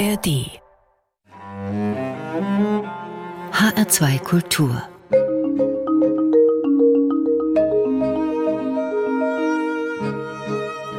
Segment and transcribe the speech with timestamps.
[0.00, 0.48] ARD
[3.52, 4.82] HR2 Kultur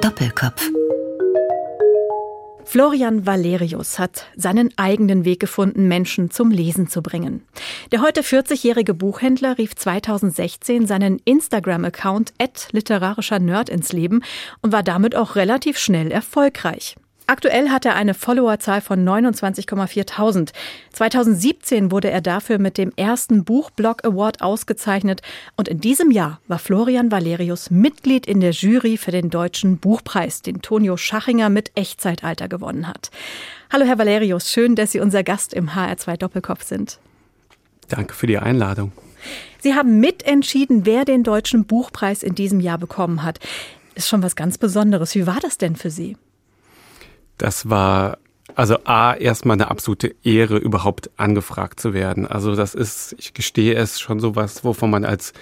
[0.01, 0.69] Doppelkopf
[2.63, 7.44] Florian Valerius hat seinen eigenen Weg gefunden, Menschen zum Lesen zu bringen.
[7.92, 12.33] Der heute 40-jährige Buchhändler rief 2016 seinen Instagram-Account
[12.72, 14.22] literarischer Nerd ins Leben
[14.62, 16.98] und war damit auch relativ schnell erfolgreich.
[17.31, 20.52] Aktuell hat er eine Followerzahl von 29,4000.
[20.91, 25.22] 2017 wurde er dafür mit dem ersten Buchblog Award ausgezeichnet
[25.55, 30.41] und in diesem Jahr war Florian Valerius Mitglied in der Jury für den Deutschen Buchpreis,
[30.41, 33.12] den Tonio Schachinger mit Echtzeitalter gewonnen hat.
[33.72, 37.00] Hallo Herr Valerius, schön, dass Sie unser Gast im HR2 Doppelkopf sind.
[37.88, 38.91] Danke für die Einladung.
[39.61, 43.39] Sie haben mitentschieden, wer den Deutschen Buchpreis in diesem Jahr bekommen hat.
[43.95, 45.16] Ist schon was ganz Besonderes.
[45.16, 46.17] Wie war das denn für Sie?
[47.41, 48.20] Das war
[48.54, 52.28] also A, erstmal eine absolute Ehre, überhaupt angefragt zu werden.
[52.28, 55.33] Also das ist, ich gestehe es, schon so was, wovon man als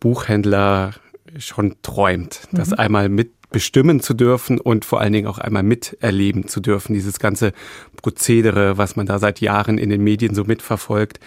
[0.00, 0.94] Buchhändler
[1.38, 2.40] schon träumt.
[2.50, 2.56] Mhm.
[2.56, 6.94] Das einmal mitbestimmen zu dürfen und vor allen Dingen auch einmal miterleben zu dürfen.
[6.94, 7.52] Dieses ganze
[7.96, 11.20] Prozedere, was man da seit Jahren in den Medien so mitverfolgt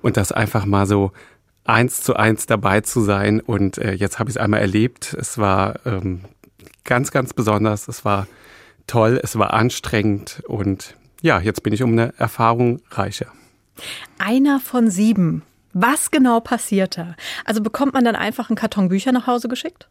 [0.00, 1.12] und das einfach mal so
[1.64, 3.40] eins zu eins dabei zu sein.
[3.40, 5.14] Und äh, jetzt habe ich es einmal erlebt.
[5.18, 6.20] Es war ähm,
[6.84, 7.88] ganz, ganz besonders.
[7.88, 8.26] Es war
[8.88, 13.26] toll, es war anstrengend und ja, jetzt bin ich um eine Erfahrung reicher.
[14.18, 15.42] Einer von sieben.
[15.72, 17.14] Was genau passiert da?
[17.44, 19.88] Also bekommt man dann einfach einen Karton Bücher nach Hause geschickt?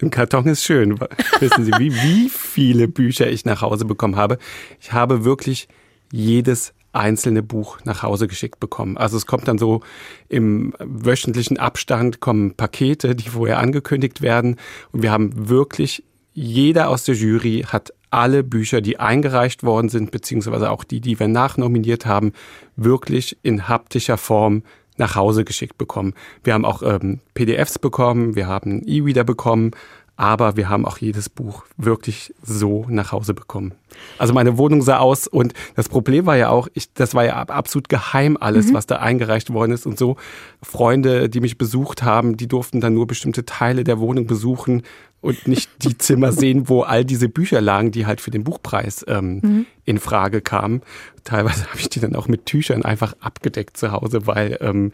[0.00, 0.98] Ein Karton ist schön.
[1.40, 4.38] Wissen Sie, wie, wie viele Bücher ich nach Hause bekommen habe?
[4.80, 5.68] Ich habe wirklich
[6.10, 8.96] jedes einzelne Buch nach Hause geschickt bekommen.
[8.96, 9.82] Also es kommt dann so
[10.28, 14.56] im wöchentlichen Abstand kommen Pakete, die vorher angekündigt werden.
[14.92, 16.04] Und wir haben wirklich
[16.38, 21.18] jeder aus der Jury hat alle Bücher, die eingereicht worden sind, beziehungsweise auch die, die
[21.18, 22.32] wir nachnominiert haben,
[22.76, 24.62] wirklich in haptischer Form
[24.96, 26.14] nach Hause geschickt bekommen.
[26.44, 29.72] Wir haben auch ähm, PDFs bekommen, wir haben E-Reader bekommen,
[30.16, 33.74] aber wir haben auch jedes Buch wirklich so nach Hause bekommen.
[34.18, 37.34] Also meine Wohnung sah aus und das Problem war ja auch, ich, das war ja
[37.34, 38.74] absolut geheim alles, mhm.
[38.74, 40.16] was da eingereicht worden ist und so.
[40.60, 44.82] Freunde, die mich besucht haben, die durften dann nur bestimmte Teile der Wohnung besuchen
[45.20, 49.04] und nicht die Zimmer sehen, wo all diese Bücher lagen, die halt für den Buchpreis
[49.08, 49.66] ähm, mhm.
[49.84, 50.82] in Frage kamen.
[51.24, 54.92] Teilweise habe ich die dann auch mit Tüchern einfach abgedeckt zu Hause, weil ähm,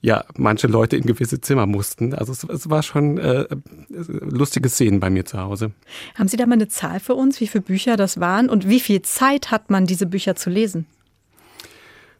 [0.00, 2.14] ja manche Leute in gewisse Zimmer mussten.
[2.14, 3.46] Also es, es war schon äh,
[3.88, 5.72] lustige Szenen bei mir zu Hause.
[6.16, 8.80] Haben Sie da mal eine Zahl für uns, wie viele Bücher das waren und wie
[8.80, 10.86] viel Zeit hat man, diese Bücher zu lesen?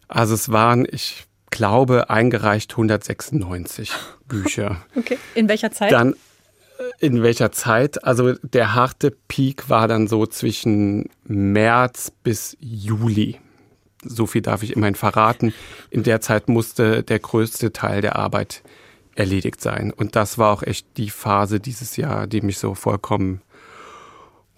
[0.07, 3.93] Also es waren, ich glaube, eingereicht 196
[4.29, 4.85] Bücher.
[4.97, 5.19] Okay.
[5.35, 5.91] In welcher Zeit?
[5.91, 6.15] Dann
[6.99, 8.05] in welcher Zeit?
[8.05, 13.39] Also der harte Peak war dann so zwischen März bis Juli
[14.03, 15.53] so viel darf ich immerhin verraten,
[15.91, 18.63] in der Zeit musste der größte Teil der Arbeit
[19.15, 19.93] erledigt sein.
[19.93, 23.43] Und das war auch echt die Phase dieses Jahr, die mich so vollkommen,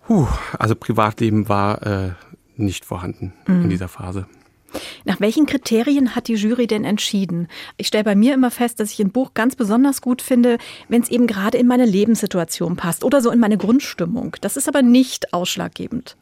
[0.08, 0.28] huh,
[0.58, 2.10] also Privatleben war äh,
[2.56, 3.62] nicht vorhanden mhm.
[3.64, 4.26] in dieser Phase.
[5.04, 7.48] Nach welchen Kriterien hat die Jury denn entschieden?
[7.76, 11.02] Ich stelle bei mir immer fest, dass ich ein Buch ganz besonders gut finde, wenn
[11.02, 14.36] es eben gerade in meine Lebenssituation passt oder so in meine Grundstimmung.
[14.40, 16.16] Das ist aber nicht ausschlaggebend.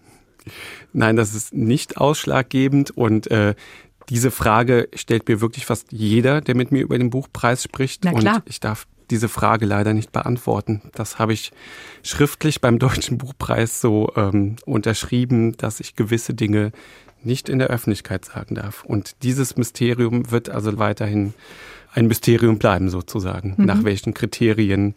[0.92, 3.54] Nein, das ist nicht ausschlaggebend und äh,
[4.08, 8.04] diese Frage stellt mir wirklich fast jeder, der mit mir über den Buchpreis spricht.
[8.04, 8.36] Na klar.
[8.36, 10.82] Und ich darf diese Frage leider nicht beantworten.
[10.94, 11.52] Das habe ich
[12.02, 16.72] schriftlich beim Deutschen Buchpreis so ähm, unterschrieben, dass ich gewisse Dinge
[17.22, 18.84] nicht in der Öffentlichkeit sagen darf.
[18.84, 21.34] Und dieses Mysterium wird also weiterhin
[21.92, 23.64] ein Mysterium bleiben, sozusagen, mhm.
[23.64, 24.94] nach welchen Kriterien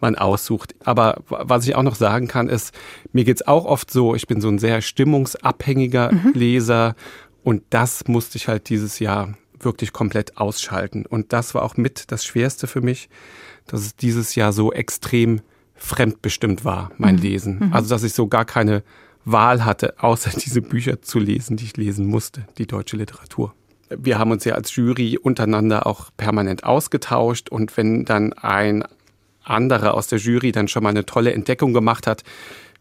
[0.00, 0.74] man aussucht.
[0.84, 2.74] Aber was ich auch noch sagen kann, ist,
[3.12, 6.32] mir geht's auch oft so, ich bin so ein sehr stimmungsabhängiger mhm.
[6.34, 6.94] Leser
[7.42, 11.04] und das musste ich halt dieses Jahr wirklich komplett ausschalten.
[11.04, 13.10] Und das war auch mit das Schwerste für mich,
[13.66, 15.42] dass es dieses Jahr so extrem
[15.74, 17.22] fremdbestimmt war, mein mhm.
[17.22, 17.58] Lesen.
[17.60, 17.72] Mhm.
[17.72, 18.82] Also, dass ich so gar keine
[19.24, 23.54] Wahl hatte, außer diese Bücher zu lesen, die ich lesen musste, die deutsche Literatur.
[23.90, 28.84] Wir haben uns ja als Jury untereinander auch permanent ausgetauscht und wenn dann ein
[29.42, 32.22] anderer aus der Jury dann schon mal eine tolle Entdeckung gemacht hat,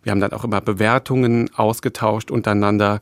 [0.04, 3.02] wir haben dann auch immer Bewertungen ausgetauscht untereinander,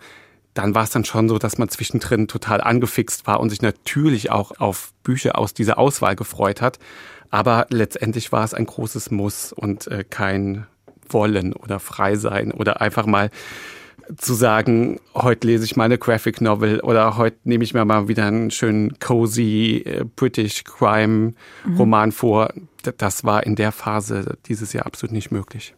[0.54, 4.32] dann war es dann schon so, dass man zwischendrin total angefixt war und sich natürlich
[4.32, 6.80] auch auf Bücher aus dieser Auswahl gefreut hat.
[7.30, 10.66] Aber letztendlich war es ein großes Muss und äh, kein
[11.14, 13.30] Wollen oder frei sein oder einfach mal
[14.16, 18.08] zu sagen, heute lese ich mal eine Graphic Novel oder heute nehme ich mir mal
[18.08, 21.34] wieder einen schönen cozy äh, British Crime
[21.78, 22.14] Roman mhm.
[22.14, 22.54] vor.
[22.98, 25.76] Das war in der Phase dieses Jahr absolut nicht möglich.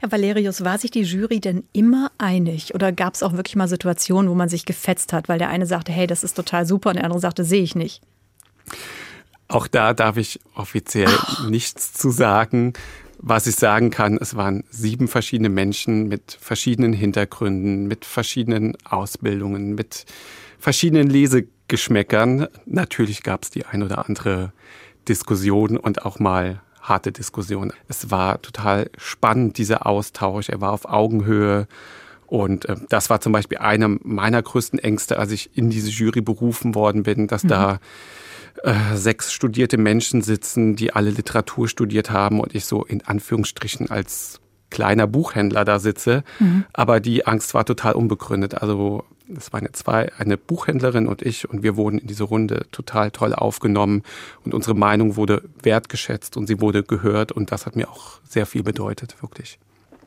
[0.00, 3.68] Herr Valerius, war sich die Jury denn immer einig oder gab es auch wirklich mal
[3.68, 6.90] Situationen, wo man sich gefetzt hat, weil der eine sagte, hey, das ist total super
[6.90, 8.02] und der andere sagte, sehe ich nicht?
[9.48, 11.48] Auch da darf ich offiziell oh.
[11.48, 12.74] nichts zu sagen.
[13.18, 19.74] Was ich sagen kann, es waren sieben verschiedene Menschen mit verschiedenen Hintergründen, mit verschiedenen Ausbildungen,
[19.74, 20.04] mit
[20.58, 22.48] verschiedenen Lesegeschmäckern.
[22.66, 24.52] Natürlich gab es die ein oder andere
[25.08, 27.72] Diskussion und auch mal harte Diskussion.
[27.88, 30.48] Es war total spannend, dieser Austausch.
[30.48, 31.66] Er war auf Augenhöhe.
[32.26, 36.20] Und äh, das war zum Beispiel einer meiner größten Ängste, als ich in diese Jury
[36.20, 37.48] berufen worden bin, dass mhm.
[37.48, 37.80] da
[38.62, 43.90] äh, sechs studierte Menschen sitzen, die alle Literatur studiert haben und ich so in Anführungsstrichen
[43.90, 44.40] als
[44.70, 46.24] kleiner Buchhändler da sitze.
[46.38, 46.64] Mhm.
[46.72, 48.54] Aber die Angst war total unbegründet.
[48.54, 49.04] Also
[49.36, 53.34] es waren zwei, eine Buchhändlerin und ich und wir wurden in diese Runde total toll
[53.34, 54.02] aufgenommen
[54.44, 58.46] und unsere Meinung wurde wertgeschätzt und sie wurde gehört und das hat mir auch sehr
[58.46, 59.58] viel bedeutet, wirklich.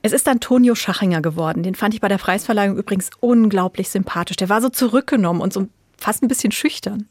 [0.03, 1.63] Es ist Antonio Schachinger geworden.
[1.63, 4.37] Den fand ich bei der Preisverleihung übrigens unglaublich sympathisch.
[4.37, 5.67] Der war so zurückgenommen und so
[5.97, 7.07] fast ein bisschen schüchtern.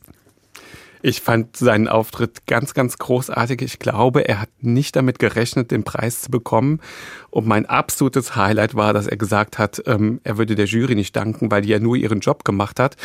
[1.09, 3.63] Ich fand seinen Auftritt ganz, ganz großartig.
[3.63, 6.81] Ich glaube, er hat nicht damit gerechnet, den Preis zu bekommen.
[7.31, 11.15] Und mein absolutes Highlight war, dass er gesagt hat, ähm, er würde der Jury nicht
[11.15, 12.97] danken, weil die ja nur ihren Job gemacht hat.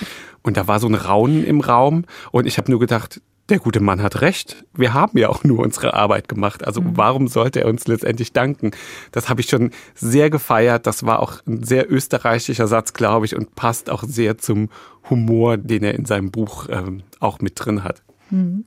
[0.42, 2.06] Und da war so ein Raunen im Raum.
[2.31, 4.63] Und ich habe nur gedacht, der gute Mann hat recht.
[4.73, 6.65] Wir haben ja auch nur unsere Arbeit gemacht.
[6.65, 6.95] Also mhm.
[6.95, 8.71] warum sollte er uns letztendlich danken?
[9.11, 10.88] Das habe ich schon sehr gefeiert.
[10.88, 14.69] Das war auch ein sehr österreichischer Satz, glaube ich, und passt auch sehr zum
[15.09, 18.01] Humor, den er in seinem Buch ähm, auch mit drin hat.
[18.29, 18.65] Mhm.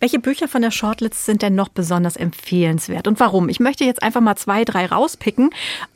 [0.00, 3.48] Welche Bücher von der Shortlist sind denn noch besonders empfehlenswert und warum?
[3.48, 5.50] Ich möchte jetzt einfach mal zwei, drei rauspicken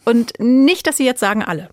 [0.04, 1.68] und nicht, dass Sie jetzt sagen alle.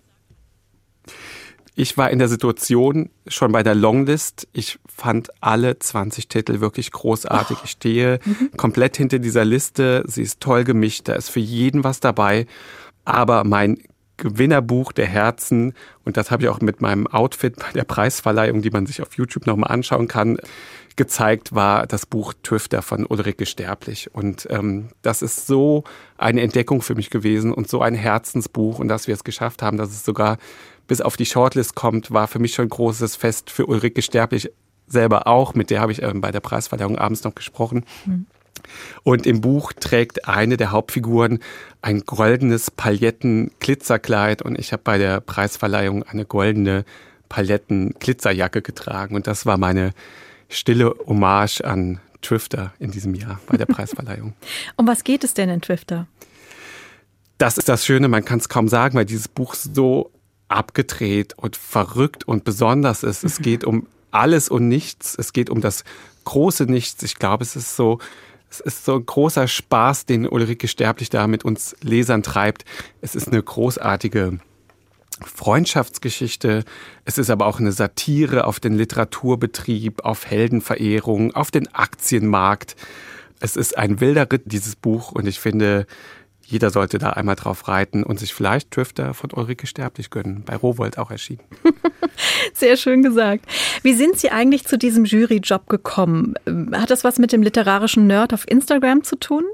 [1.78, 4.48] Ich war in der Situation schon bei der Longlist.
[4.54, 7.58] Ich fand alle 20 Titel wirklich großartig.
[7.64, 8.18] Ich stehe
[8.56, 10.02] komplett hinter dieser Liste.
[10.06, 11.06] Sie ist toll gemischt.
[11.06, 12.46] Da ist für jeden was dabei.
[13.04, 13.78] Aber mein
[14.16, 15.74] Gewinnerbuch der Herzen,
[16.06, 19.12] und das habe ich auch mit meinem Outfit bei der Preisverleihung, die man sich auf
[19.12, 20.38] YouTube nochmal anschauen kann,
[20.96, 24.14] gezeigt, war das Buch Tüfter von Ulrike Sterblich.
[24.14, 25.84] Und ähm, das ist so
[26.16, 28.78] eine Entdeckung für mich gewesen und so ein Herzensbuch.
[28.78, 30.38] Und dass wir es geschafft haben, dass es sogar
[30.86, 34.50] bis auf die Shortlist kommt, war für mich schon ein großes Fest für Ulrike Sterblich
[34.86, 35.54] selber auch.
[35.54, 37.84] Mit der habe ich ähm, bei der Preisverleihung abends noch gesprochen.
[38.04, 38.26] Mhm.
[39.02, 41.40] Und im Buch trägt eine der Hauptfiguren
[41.82, 46.84] ein goldenes Pailletten-Glitzerkleid und ich habe bei der Preisverleihung eine goldene
[47.28, 49.92] Paletten-Glitzerjacke getragen und das war meine
[50.48, 54.34] stille Hommage an Twifter in diesem Jahr bei der Preisverleihung.
[54.76, 56.06] um was geht es denn in Twifter?
[57.38, 60.10] Das ist das Schöne, man kann es kaum sagen, weil dieses Buch so
[60.48, 63.24] abgedreht und verrückt und besonders ist.
[63.24, 65.16] Es geht um alles und nichts.
[65.18, 65.84] Es geht um das
[66.24, 67.02] große Nichts.
[67.02, 67.98] Ich glaube, es ist so,
[68.50, 72.64] es ist so ein großer Spaß, den Ulrike Sterblich da mit uns Lesern treibt.
[73.00, 74.38] Es ist eine großartige
[75.24, 76.64] Freundschaftsgeschichte.
[77.04, 82.76] Es ist aber auch eine Satire auf den Literaturbetrieb, auf Heldenverehrung, auf den Aktienmarkt.
[83.40, 85.86] Es ist ein wilder Ritt, dieses Buch, und ich finde,
[86.46, 90.44] jeder sollte da einmal drauf reiten und sich vielleicht Drifter von Ulrike Sterblich gönnen.
[90.46, 91.40] Bei Rowold auch erschienen.
[92.54, 93.44] Sehr schön gesagt.
[93.82, 96.34] Wie sind Sie eigentlich zu diesem Juryjob gekommen?
[96.72, 99.44] Hat das was mit dem literarischen Nerd auf Instagram zu tun?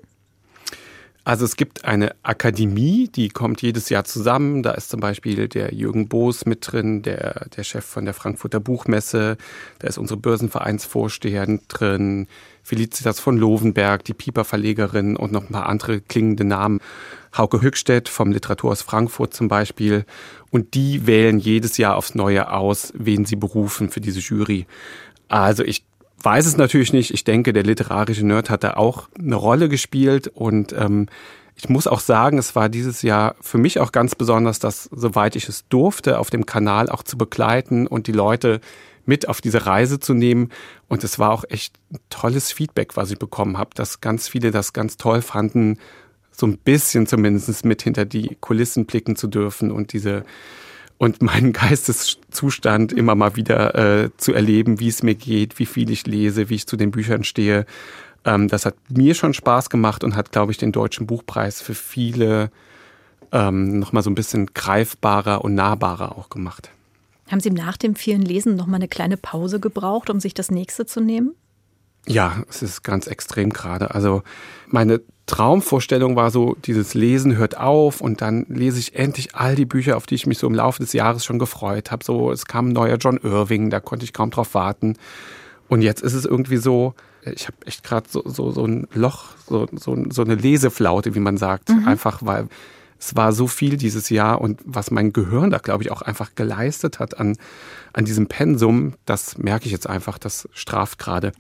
[1.25, 4.65] Also es gibt eine Akademie, die kommt jedes Jahr zusammen.
[4.65, 8.59] Da ist zum Beispiel der Jürgen Boos mit drin, der, der Chef von der Frankfurter
[8.59, 9.37] Buchmesse.
[9.79, 12.27] Da ist unsere Börsenvereinsvorsteherin drin,
[12.63, 16.81] Felicitas von Lovenberg, die Pieper-Verlegerin und noch ein paar andere klingende Namen.
[17.37, 20.05] Hauke Höchstedt vom Literaturhaus Frankfurt zum Beispiel.
[20.51, 24.67] Und die wählen jedes Jahr aufs Neue aus, wen sie berufen für diese Jury.
[25.29, 25.85] Also ich
[26.23, 27.13] weiß es natürlich nicht.
[27.13, 31.09] Ich denke, der literarische Nerd hat da auch eine Rolle gespielt und ähm,
[31.55, 35.37] ich muss auch sagen, es war dieses Jahr für mich auch ganz besonders, das, soweit
[35.37, 38.61] ich es durfte, auf dem Kanal auch zu begleiten und die Leute
[39.07, 40.51] mit auf diese Reise zu nehmen.
[40.89, 41.75] Und es war auch echt
[42.11, 45.79] tolles Feedback, was ich bekommen habe, dass ganz viele das ganz toll fanden,
[46.31, 50.25] so ein bisschen zumindest mit hinter die Kulissen blicken zu dürfen und diese
[50.99, 55.91] und meinen Geisteszustand immer mal wieder äh, zu erleben, wie es mir geht, wie viel
[55.91, 57.67] ich lese, wie ich zu den Büchern stehe.
[58.25, 61.75] Ähm, das hat mir schon Spaß gemacht und hat, glaube ich, den Deutschen Buchpreis für
[61.75, 62.53] viele
[63.33, 66.71] ähm, nochmal so ein bisschen greifbarer und nahbarer auch gemacht.
[67.33, 70.85] Haben Sie nach dem vielen Lesen nochmal eine kleine Pause gebraucht, um sich das nächste
[70.85, 71.35] zu nehmen?
[72.07, 73.95] Ja, es ist ganz extrem gerade.
[73.95, 74.23] Also
[74.67, 79.65] meine Traumvorstellung war so, dieses Lesen hört auf und dann lese ich endlich all die
[79.65, 82.05] Bücher, auf die ich mich so im Laufe des Jahres schon gefreut habe.
[82.05, 84.99] So, es kam ein neuer John Irving, da konnte ich kaum drauf warten.
[85.69, 86.93] Und jetzt ist es irgendwie so,
[87.25, 91.21] ich habe echt gerade so, so, so ein Loch, so, so, so eine Leseflaute, wie
[91.21, 91.71] man sagt.
[91.71, 91.89] Mhm.
[91.89, 92.49] Einfach weil
[93.03, 96.37] es war so viel dieses Jahr und was mein Gehirn da, glaube ich, auch einfach
[96.37, 97.37] geleistet hat an,
[97.93, 101.33] an diesem Pensum, das merke ich jetzt einfach, das straft gerade.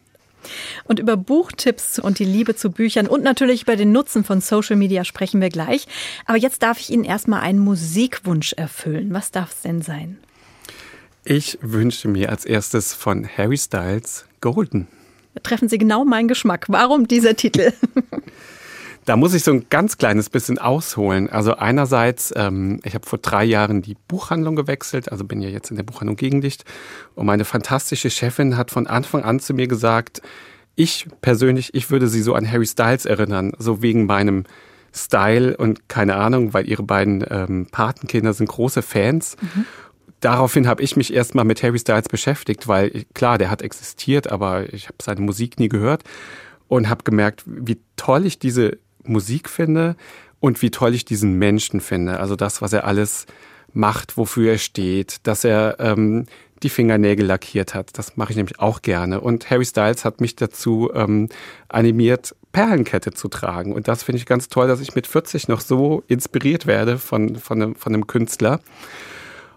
[0.82, 4.74] Und über Buchtipps und die Liebe zu Büchern und natürlich über den Nutzen von Social
[4.74, 5.86] Media sprechen wir gleich.
[6.26, 9.14] Aber jetzt darf ich Ihnen erstmal einen Musikwunsch erfüllen.
[9.14, 10.18] Was darf es denn sein?
[11.24, 14.88] Ich wünsche mir als erstes von Harry Styles Golden.
[15.44, 16.64] treffen Sie genau meinen Geschmack.
[16.66, 17.72] Warum dieser Titel?
[19.04, 21.28] Da muss ich so ein ganz kleines bisschen ausholen.
[21.28, 25.70] Also einerseits, ähm, ich habe vor drei Jahren die Buchhandlung gewechselt, also bin ja jetzt
[25.70, 26.64] in der Buchhandlung Gegenlicht.
[27.14, 30.22] Und meine fantastische Chefin hat von Anfang an zu mir gesagt,
[30.76, 34.44] ich persönlich, ich würde sie so an Harry Styles erinnern, so wegen meinem
[34.94, 39.36] Style und keine Ahnung, weil ihre beiden ähm, Patenkinder sind große Fans.
[39.40, 39.64] Mhm.
[40.20, 44.72] Daraufhin habe ich mich erstmal mit Harry Styles beschäftigt, weil klar, der hat existiert, aber
[44.72, 46.04] ich habe seine Musik nie gehört
[46.68, 49.96] und habe gemerkt, wie toll ich diese Musik finde
[50.40, 52.18] und wie toll ich diesen Menschen finde.
[52.20, 53.26] Also das, was er alles
[53.72, 56.26] macht, wofür er steht, dass er ähm,
[56.62, 57.96] die Fingernägel lackiert hat.
[57.98, 59.20] Das mache ich nämlich auch gerne.
[59.20, 61.28] Und Harry Styles hat mich dazu ähm,
[61.68, 63.72] animiert, Perlenkette zu tragen.
[63.72, 67.36] Und das finde ich ganz toll, dass ich mit 40 noch so inspiriert werde von,
[67.36, 68.60] von, einem, von einem Künstler.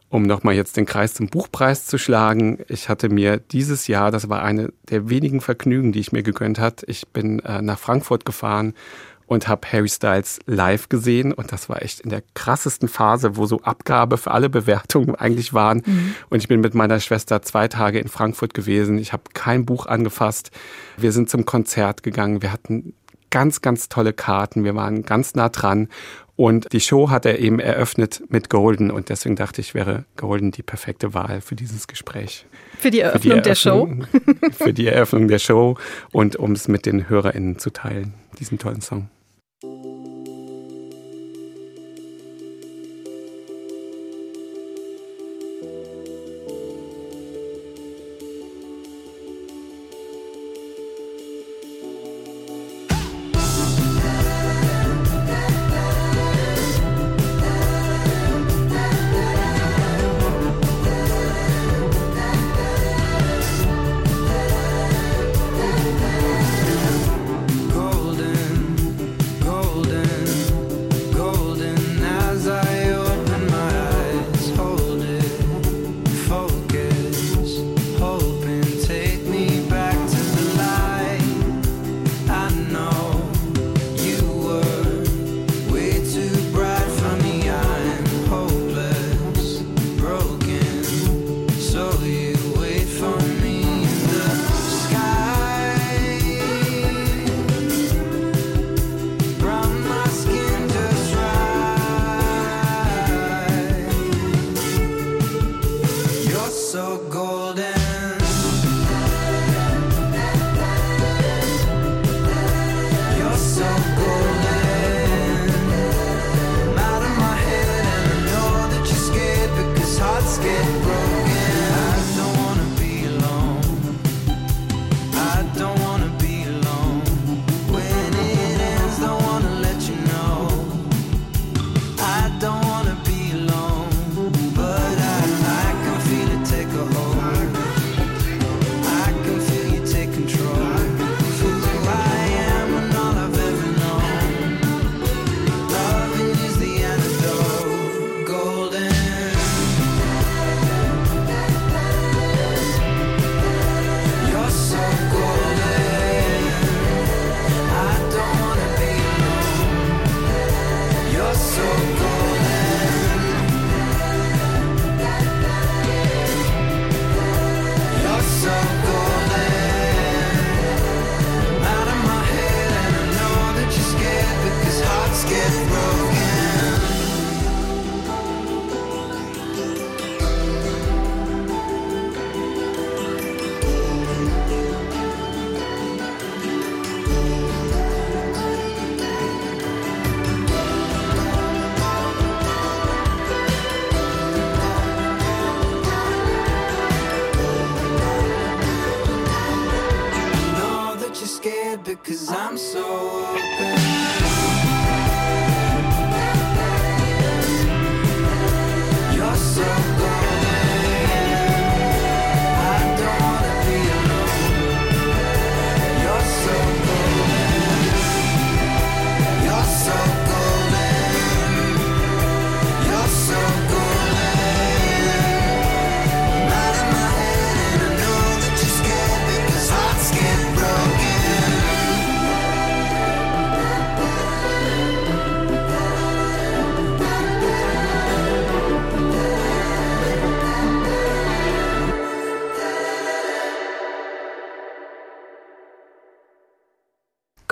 [0.10, 2.60] Um nochmal jetzt den Kreis zum Buchpreis zu schlagen.
[2.70, 6.58] Ich hatte mir dieses Jahr, das war eine der wenigen Vergnügen, die ich mir gegönnt
[6.58, 6.84] hat.
[6.88, 8.76] Ich bin äh, nach Frankfurt gefahren
[9.28, 13.46] und habe Harry Styles live gesehen und das war echt in der krassesten Phase, wo
[13.46, 15.82] so Abgabe für alle Bewertungen eigentlich waren.
[15.86, 16.16] Mhm.
[16.30, 18.98] Und ich bin mit meiner Schwester zwei Tage in Frankfurt gewesen.
[19.00, 20.52] Ich habe kein Buch angefasst.
[20.98, 22.42] Wir sind zum Konzert gegangen.
[22.42, 22.94] Wir hatten
[23.32, 24.64] ganz, ganz tolle Karten.
[24.64, 25.90] Wir waren ganz nah dran.
[26.38, 28.92] Und die Show hat er eben eröffnet mit Golden.
[28.92, 32.46] Und deswegen dachte ich, wäre Golden die perfekte Wahl für dieses Gespräch.
[32.78, 34.56] Für die Eröffnung, für die Eröffnung der Show?
[34.58, 35.78] für die Eröffnung der Show
[36.12, 39.10] und um es mit den HörerInnen zu teilen, diesen tollen Song.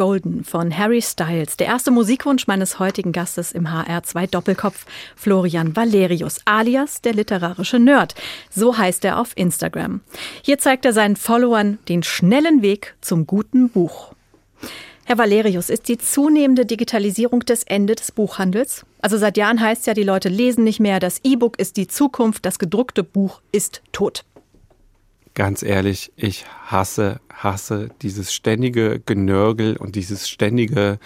[0.04, 1.56] Golden von Harry Styles.
[1.56, 8.14] Der erste Musikwunsch meines heutigen Gastes im HR2 Doppelkopf, Florian Valerius, alias der literarische Nerd.
[8.50, 10.02] So heißt er auf Instagram.
[10.42, 14.12] Hier zeigt er seinen Followern den schnellen Weg zum guten Buch.
[15.06, 18.86] Herr Valerius, ist die zunehmende Digitalisierung das Ende des Buchhandels?
[19.02, 22.46] Also seit Jahren heißt ja, die Leute lesen nicht mehr, das E-Book ist die Zukunft,
[22.46, 24.26] das gedruckte Buch ist tot
[25.34, 31.00] ganz ehrlich, ich hasse, hasse dieses ständige Genörgel und dieses ständige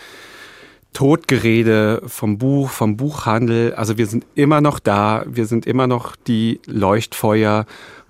[0.93, 3.73] Totgerede vom Buch, vom Buchhandel.
[3.75, 7.65] Also wir sind immer noch da, wir sind immer noch die Leuchtfeuer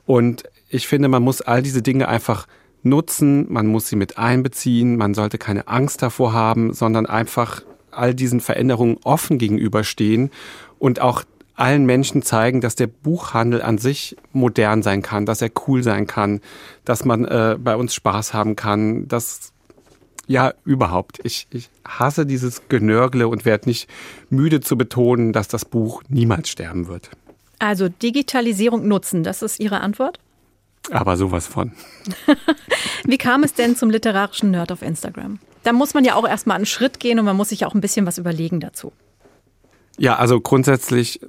[0.05, 2.47] und ich finde, man muss all diese Dinge einfach
[2.83, 8.13] nutzen, man muss sie mit einbeziehen, man sollte keine Angst davor haben, sondern einfach all
[8.13, 10.31] diesen Veränderungen offen gegenüberstehen
[10.79, 11.23] und auch
[11.57, 16.07] allen Menschen zeigen, dass der Buchhandel an sich modern sein kann, dass er cool sein
[16.07, 16.39] kann,
[16.85, 19.51] dass man äh, bei uns Spaß haben kann, dass
[20.27, 21.19] ja, überhaupt.
[21.23, 23.89] Ich, ich hasse dieses Genörgle und werde nicht
[24.29, 27.09] müde zu betonen, dass das Buch niemals sterben wird.
[27.59, 30.19] Also Digitalisierung nutzen, das ist Ihre Antwort?
[30.91, 31.71] Aber sowas von.
[33.05, 35.39] Wie kam es denn zum literarischen Nerd auf Instagram?
[35.63, 37.81] Da muss man ja auch erstmal einen Schritt gehen und man muss sich auch ein
[37.81, 38.93] bisschen was überlegen dazu.
[39.97, 41.19] Ja, also grundsätzlich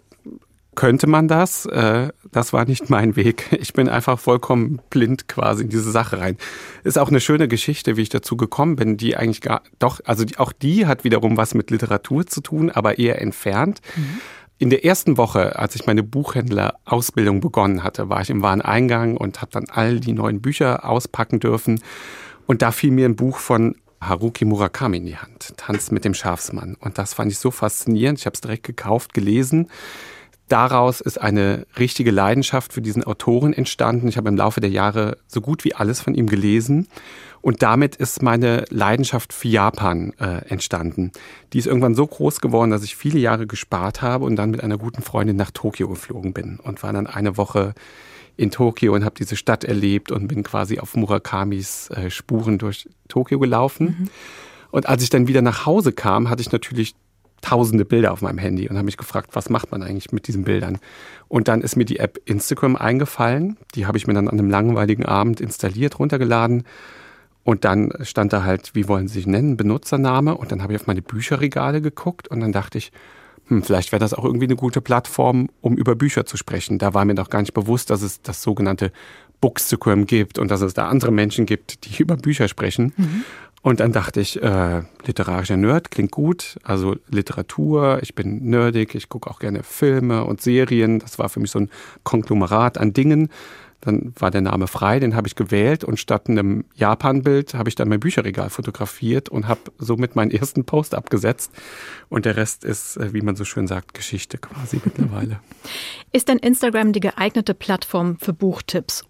[0.78, 1.66] könnte man das.
[1.66, 3.47] Äh, das war nicht mein Weg.
[3.58, 6.37] Ich bin einfach vollkommen blind quasi in diese Sache rein.
[6.85, 10.25] Ist auch eine schöne Geschichte, wie ich dazu gekommen bin, die eigentlich gar, doch, also
[10.25, 13.80] die, auch die hat wiederum was mit Literatur zu tun, aber eher entfernt.
[13.97, 14.20] Mhm.
[14.58, 19.40] In der ersten Woche, als ich meine Buchhändlerausbildung begonnen hatte, war ich im Wareneingang und
[19.40, 21.83] habe dann all die neuen Bücher auspacken dürfen.
[22.46, 26.14] Und da fiel mir ein Buch von Haruki Murakami in die Hand, Tanz mit dem
[26.14, 26.76] Schafsmann.
[26.79, 28.20] Und das fand ich so faszinierend.
[28.20, 29.66] Ich habe es direkt gekauft, gelesen
[30.48, 34.08] daraus ist eine richtige Leidenschaft für diesen Autoren entstanden.
[34.08, 36.88] Ich habe im Laufe der Jahre so gut wie alles von ihm gelesen.
[37.40, 41.12] Und damit ist meine Leidenschaft für Japan äh, entstanden.
[41.52, 44.62] Die ist irgendwann so groß geworden, dass ich viele Jahre gespart habe und dann mit
[44.62, 47.74] einer guten Freundin nach Tokio geflogen bin und war dann eine Woche
[48.37, 52.88] in Tokio und habe diese Stadt erlebt und bin quasi auf Murakamis äh, Spuren durch
[53.08, 53.96] Tokio gelaufen.
[53.98, 54.11] Mhm.
[54.70, 56.94] Und als ich dann wieder nach Hause kam, hatte ich natürlich
[57.40, 60.44] tausende Bilder auf meinem Handy und habe mich gefragt, was macht man eigentlich mit diesen
[60.44, 60.79] Bildern?
[61.29, 63.57] Und dann ist mir die App Instagram eingefallen.
[63.74, 66.64] Die habe ich mir dann an einem langweiligen Abend installiert, runtergeladen.
[67.44, 70.37] Und dann stand da halt, wie wollen Sie sich nennen, Benutzername.
[70.37, 72.92] Und dann habe ich auf meine Bücherregale geguckt und dann dachte ich,
[73.48, 76.79] hm, vielleicht wäre das auch irgendwie eine gute Plattform, um über Bücher zu sprechen.
[76.79, 78.92] Da war mir noch gar nicht bewusst, dass es das sogenannte
[79.40, 82.92] Bookstagram gibt und dass es da andere Menschen gibt, die über Bücher sprechen.
[82.96, 83.24] Mhm.
[83.62, 86.59] Und dann dachte ich, äh, literarischer Nerd klingt gut.
[86.62, 91.01] Also Literatur, ich bin nerdig, ich gucke auch gerne Filme und Serien.
[91.01, 91.71] Das war für mich so ein
[92.05, 93.31] Konglomerat an Dingen.
[93.81, 97.77] Dann war der Name frei, den habe ich gewählt und statt einem Japan-Bild habe ich
[97.77, 101.53] dann mein Bücherregal fotografiert und habe somit meinen ersten Post abgesetzt.
[102.09, 105.40] Und der Rest ist, äh, wie man so schön sagt, Geschichte quasi mittlerweile.
[106.12, 109.05] Ist denn Instagram die geeignete Plattform für Buchtipps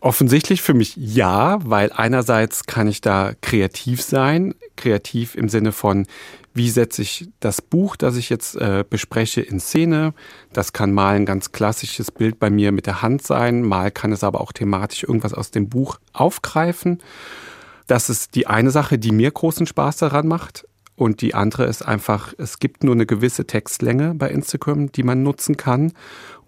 [0.00, 6.06] Offensichtlich für mich ja, weil einerseits kann ich da kreativ sein, kreativ im Sinne von,
[6.54, 10.14] wie setze ich das Buch, das ich jetzt äh, bespreche, in Szene.
[10.52, 14.12] Das kann mal ein ganz klassisches Bild bei mir mit der Hand sein, mal kann
[14.12, 17.00] es aber auch thematisch irgendwas aus dem Buch aufgreifen.
[17.88, 20.64] Das ist die eine Sache, die mir großen Spaß daran macht.
[20.94, 25.22] Und die andere ist einfach, es gibt nur eine gewisse Textlänge bei Instagram, die man
[25.22, 25.92] nutzen kann.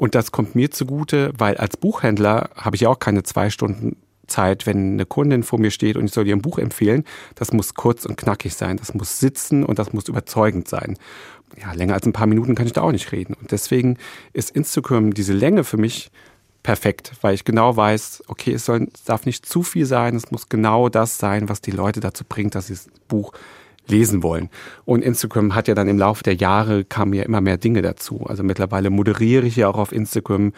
[0.00, 3.96] Und das kommt mir zugute, weil als Buchhändler habe ich auch keine zwei Stunden
[4.28, 7.04] Zeit, wenn eine Kundin vor mir steht und ich soll ihr ein Buch empfehlen.
[7.34, 10.96] Das muss kurz und knackig sein, das muss sitzen und das muss überzeugend sein.
[11.60, 13.34] Ja, länger als ein paar Minuten kann ich da auch nicht reden.
[13.34, 13.98] Und deswegen
[14.32, 16.10] ist Instagram diese Länge für mich
[16.62, 20.30] perfekt, weil ich genau weiß, okay, es, soll, es darf nicht zu viel sein, es
[20.30, 23.34] muss genau das sein, was die Leute dazu bringt, dass sie das Buch
[23.90, 24.48] lesen wollen.
[24.84, 28.24] Und Instagram hat ja dann im Laufe der Jahre kamen ja immer mehr Dinge dazu.
[28.26, 30.52] Also mittlerweile moderiere ich ja auch auf Instagram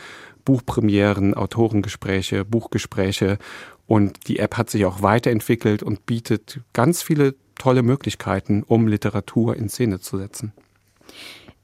[0.44, 3.38] Buchpremieren, Autorengespräche, Buchgespräche
[3.86, 9.56] und die App hat sich auch weiterentwickelt und bietet ganz viele tolle Möglichkeiten, um Literatur
[9.56, 10.52] in Szene zu setzen.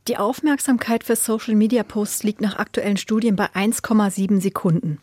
[0.06, 4.98] Die Aufmerksamkeit für Social-Media-Posts liegt nach aktuellen Studien bei 1,7 Sekunden.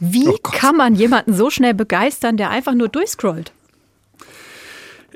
[0.00, 3.52] Wie oh kann man jemanden so schnell begeistern, der einfach nur durchscrollt?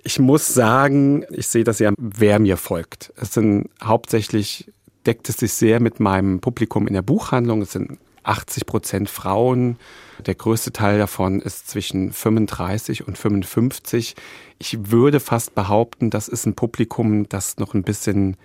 [0.06, 3.12] Ich muss sagen, ich sehe das ja, wer mir folgt.
[3.16, 4.70] Es sind hauptsächlich,
[5.04, 7.60] deckt es sich sehr mit meinem Publikum in der Buchhandlung.
[7.60, 9.78] Es sind 80 Prozent Frauen.
[10.24, 14.14] Der größte Teil davon ist zwischen 35 und 55.
[14.60, 18.36] Ich würde fast behaupten, das ist ein Publikum, das noch ein bisschen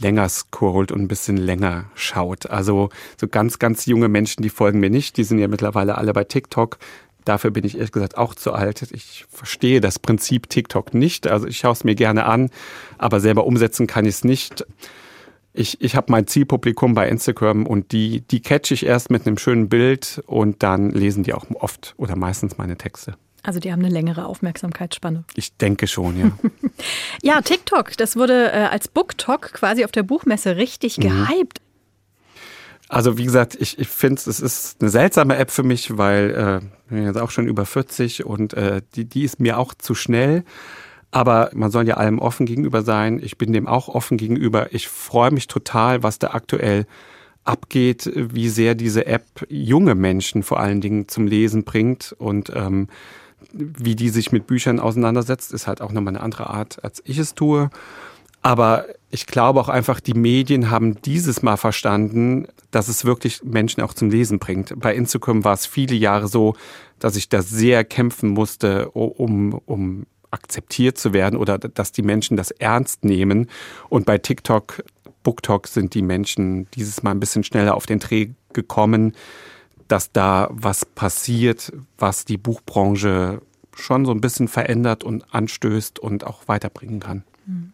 [0.00, 2.50] länger scrollt und ein bisschen länger schaut.
[2.50, 5.16] Also so ganz, ganz junge Menschen, die folgen mir nicht.
[5.18, 6.78] Die sind ja mittlerweile alle bei TikTok
[7.26, 8.82] Dafür bin ich ehrlich gesagt auch zu alt.
[8.92, 11.26] Ich verstehe das Prinzip TikTok nicht.
[11.26, 12.50] Also ich schaue es mir gerne an,
[12.98, 14.64] aber selber umsetzen kann ich es nicht.
[15.52, 19.38] Ich, ich habe mein Zielpublikum bei Instagram und die, die catch ich erst mit einem
[19.38, 23.16] schönen Bild und dann lesen die auch oft oder meistens meine Texte.
[23.42, 25.24] Also die haben eine längere Aufmerksamkeitsspanne.
[25.34, 26.30] Ich denke schon, ja.
[27.22, 31.02] ja, TikTok, das wurde äh, als BookTok quasi auf der Buchmesse richtig mhm.
[31.02, 31.60] gehypt.
[32.88, 36.66] Also wie gesagt, ich, ich finde es ist eine seltsame App für mich, weil äh,
[36.84, 39.94] ich bin jetzt auch schon über 40 und äh, die, die ist mir auch zu
[39.94, 40.44] schnell.
[41.10, 43.20] Aber man soll ja allem offen gegenüber sein.
[43.22, 44.72] Ich bin dem auch offen gegenüber.
[44.72, 46.86] Ich freue mich total, was da aktuell
[47.44, 52.88] abgeht, wie sehr diese App junge Menschen vor allen Dingen zum Lesen bringt und ähm,
[53.52, 57.18] wie die sich mit Büchern auseinandersetzt, ist halt auch nochmal eine andere Art, als ich
[57.18, 57.70] es tue.
[58.42, 62.46] Aber ich glaube auch einfach, die Medien haben dieses Mal verstanden,
[62.76, 64.78] dass es wirklich Menschen auch zum Lesen bringt.
[64.78, 66.54] Bei Instagram war es viele Jahre so,
[66.98, 72.36] dass ich da sehr kämpfen musste, um, um akzeptiert zu werden oder dass die Menschen
[72.36, 73.48] das ernst nehmen.
[73.88, 74.84] Und bei TikTok,
[75.22, 79.14] BookTok sind die Menschen dieses Mal ein bisschen schneller auf den Dreh gekommen,
[79.88, 83.40] dass da was passiert, was die Buchbranche
[83.74, 87.24] schon so ein bisschen verändert und anstößt und auch weiterbringen kann.
[87.46, 87.72] Mhm.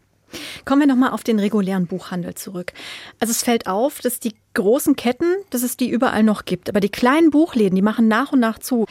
[0.65, 2.73] Kommen wir nochmal auf den regulären Buchhandel zurück.
[3.21, 6.69] Also es fällt auf, dass die großen Ketten, dass es die überall noch gibt.
[6.69, 8.87] Aber die kleinen Buchläden, die machen nach und nach zu.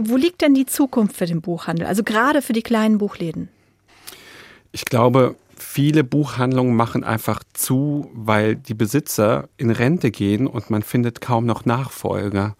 [0.00, 1.86] Wo liegt denn die Zukunft für den Buchhandel?
[1.86, 3.48] Also gerade für die kleinen Buchläden?
[4.70, 10.82] Ich glaube, viele Buchhandlungen machen einfach zu, weil die Besitzer in Rente gehen und man
[10.82, 12.56] findet kaum noch Nachfolger.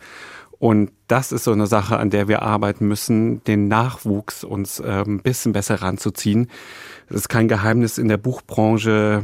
[0.59, 5.05] Und das ist so eine Sache, an der wir arbeiten müssen, den Nachwuchs uns äh,
[5.07, 6.49] ein bisschen besser ranzuziehen.
[7.09, 9.23] Das ist kein Geheimnis, in der Buchbranche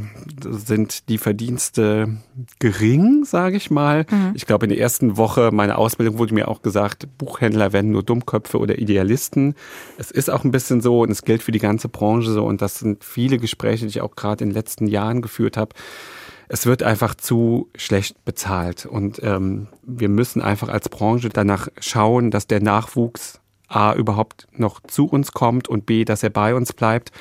[0.49, 2.17] sind die Verdienste
[2.59, 4.05] gering, sage ich mal.
[4.09, 4.31] Mhm.
[4.33, 8.01] Ich glaube, in der ersten Woche meiner Ausbildung wurde mir auch gesagt, Buchhändler werden nur
[8.01, 9.55] Dummköpfe oder Idealisten.
[9.97, 12.45] Es ist auch ein bisschen so und es gilt für die ganze Branche so.
[12.45, 15.75] Und das sind viele Gespräche, die ich auch gerade in den letzten Jahren geführt habe
[16.47, 18.85] es wird einfach zu schlecht bezahlt.
[18.85, 24.79] Und ähm, wir müssen einfach als Branche danach schauen, dass der Nachwuchs A überhaupt noch
[24.81, 27.11] zu uns kommt und B, dass er bei uns bleibt.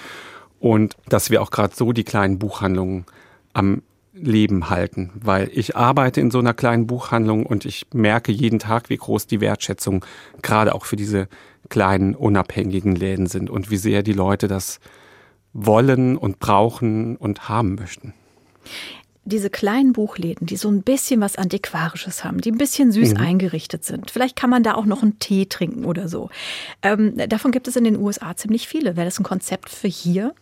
[0.61, 3.05] Und dass wir auch gerade so die kleinen Buchhandlungen
[3.53, 3.83] am
[4.15, 8.89] Leben halten, weil ich arbeite in so einer kleinen Buchhandlung und ich merke jeden Tag,
[8.89, 10.05] wie groß die Wertschätzung
[10.41, 11.29] gerade auch für diese
[11.69, 14.79] kleinen unabhängigen Läden sind und wie sehr die Leute das
[15.53, 18.15] wollen und brauchen und haben möchten
[19.25, 23.21] diese kleinen Buchläden, die so ein bisschen was Antiquarisches haben, die ein bisschen süß mhm.
[23.21, 24.11] eingerichtet sind.
[24.11, 26.31] Vielleicht kann man da auch noch einen Tee trinken oder so.
[26.83, 28.97] Ähm, davon gibt es in den USA ziemlich viele.
[28.97, 30.35] Wäre das ein Konzept für hier?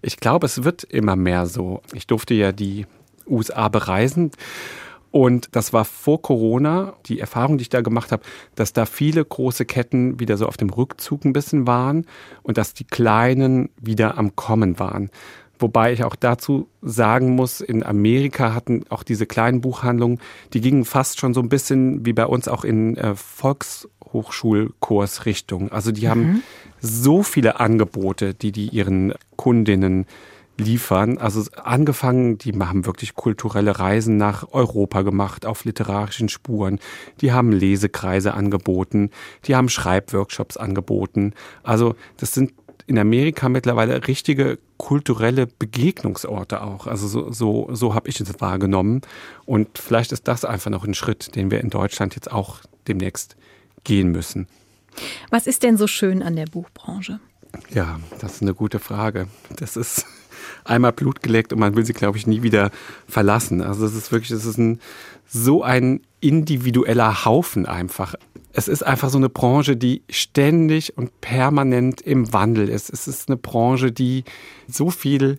[0.00, 1.82] Ich glaube, es wird immer mehr so.
[1.92, 2.86] Ich durfte ja die
[3.26, 4.30] USA bereisen.
[5.10, 8.22] Und das war vor Corona, die Erfahrung, die ich da gemacht habe,
[8.54, 12.06] dass da viele große Ketten wieder so auf dem Rückzug ein bisschen waren
[12.42, 15.10] und dass die kleinen wieder am Kommen waren.
[15.58, 20.20] Wobei ich auch dazu sagen muss, in Amerika hatten auch diese kleinen Buchhandlungen,
[20.52, 25.72] die gingen fast schon so ein bisschen wie bei uns auch in äh, Volkshochschulkursrichtung.
[25.72, 26.10] Also die mhm.
[26.10, 26.42] haben
[26.80, 30.06] so viele Angebote, die die ihren Kundinnen
[30.58, 31.18] liefern.
[31.18, 36.78] Also angefangen, die haben wirklich kulturelle Reisen nach Europa gemacht, auf literarischen Spuren.
[37.20, 39.10] Die haben Lesekreise angeboten,
[39.44, 41.32] die haben Schreibworkshops angeboten.
[41.62, 42.52] Also das sind
[42.88, 46.86] in Amerika mittlerweile richtige kulturelle Begegnungsorte auch.
[46.86, 49.02] Also so, so, so habe ich es wahrgenommen.
[49.44, 53.36] Und vielleicht ist das einfach noch ein Schritt, den wir in Deutschland jetzt auch demnächst
[53.84, 54.48] gehen müssen.
[55.30, 57.20] Was ist denn so schön an der Buchbranche?
[57.70, 59.28] Ja, das ist eine gute Frage.
[59.56, 60.06] Das ist
[60.64, 62.70] einmal Blut geleckt und man will sie, glaube ich, nie wieder
[63.06, 63.60] verlassen.
[63.60, 64.80] Also es ist wirklich, es ist ein,
[65.28, 68.14] so ein individueller Haufen einfach
[68.58, 72.90] es ist einfach so eine Branche, die ständig und permanent im Wandel ist.
[72.90, 74.24] Es ist eine Branche, die
[74.66, 75.38] so viel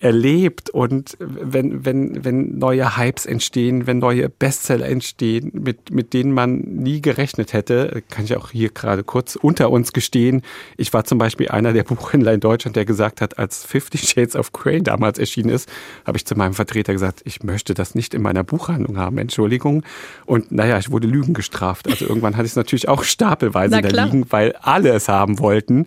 [0.00, 6.32] erlebt und wenn, wenn, wenn neue Hypes entstehen, wenn neue Bestseller entstehen, mit, mit denen
[6.32, 10.42] man nie gerechnet hätte, kann ich auch hier gerade kurz unter uns gestehen.
[10.76, 14.36] Ich war zum Beispiel einer der Buchhändler in Deutschland, der gesagt hat, als Fifty Shades
[14.36, 15.68] of Grey damals erschienen ist,
[16.06, 19.82] habe ich zu meinem Vertreter gesagt, ich möchte das nicht in meiner Buchhandlung haben, Entschuldigung.
[20.26, 21.88] Und naja, ich wurde Lügen gestraft.
[21.88, 25.86] Also irgendwann hatte ich es natürlich auch stapelweise da liegen, weil alle es haben wollten.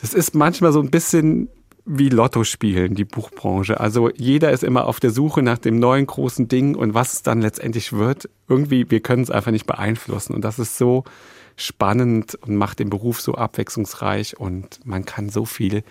[0.00, 1.48] Das ist manchmal so ein bisschen
[1.84, 3.80] wie Lotto spielen, die Buchbranche.
[3.80, 7.22] Also jeder ist immer auf der Suche nach dem neuen großen Ding und was es
[7.22, 8.28] dann letztendlich wird.
[8.48, 10.34] Irgendwie, wir können es einfach nicht beeinflussen.
[10.34, 11.04] Und das ist so
[11.56, 15.82] spannend und macht den Beruf so abwechslungsreich und man kann so viel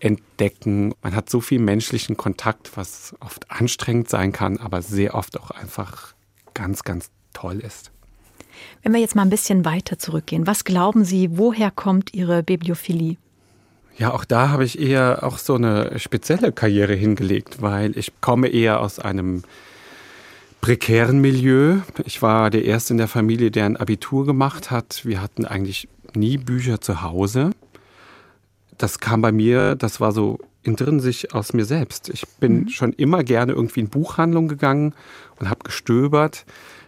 [0.00, 0.94] entdecken.
[1.02, 5.50] Man hat so viel menschlichen Kontakt, was oft anstrengend sein kann, aber sehr oft auch
[5.50, 6.14] einfach
[6.52, 7.90] ganz, ganz toll ist.
[8.82, 13.16] Wenn wir jetzt mal ein bisschen weiter zurückgehen, was glauben Sie, woher kommt Ihre Bibliophilie?
[13.96, 18.48] Ja, auch da habe ich eher auch so eine spezielle Karriere hingelegt, weil ich komme
[18.48, 19.44] eher aus einem
[20.60, 21.78] prekären Milieu.
[22.04, 25.04] Ich war der Erste in der Familie, der ein Abitur gemacht hat.
[25.04, 27.50] Wir hatten eigentlich nie Bücher zu Hause.
[28.78, 32.08] Das kam bei mir, das war so intrinsisch aus mir selbst.
[32.08, 32.68] Ich bin mhm.
[32.70, 34.94] schon immer gerne irgendwie in Buchhandlungen gegangen
[35.38, 36.44] und habe gestöbert.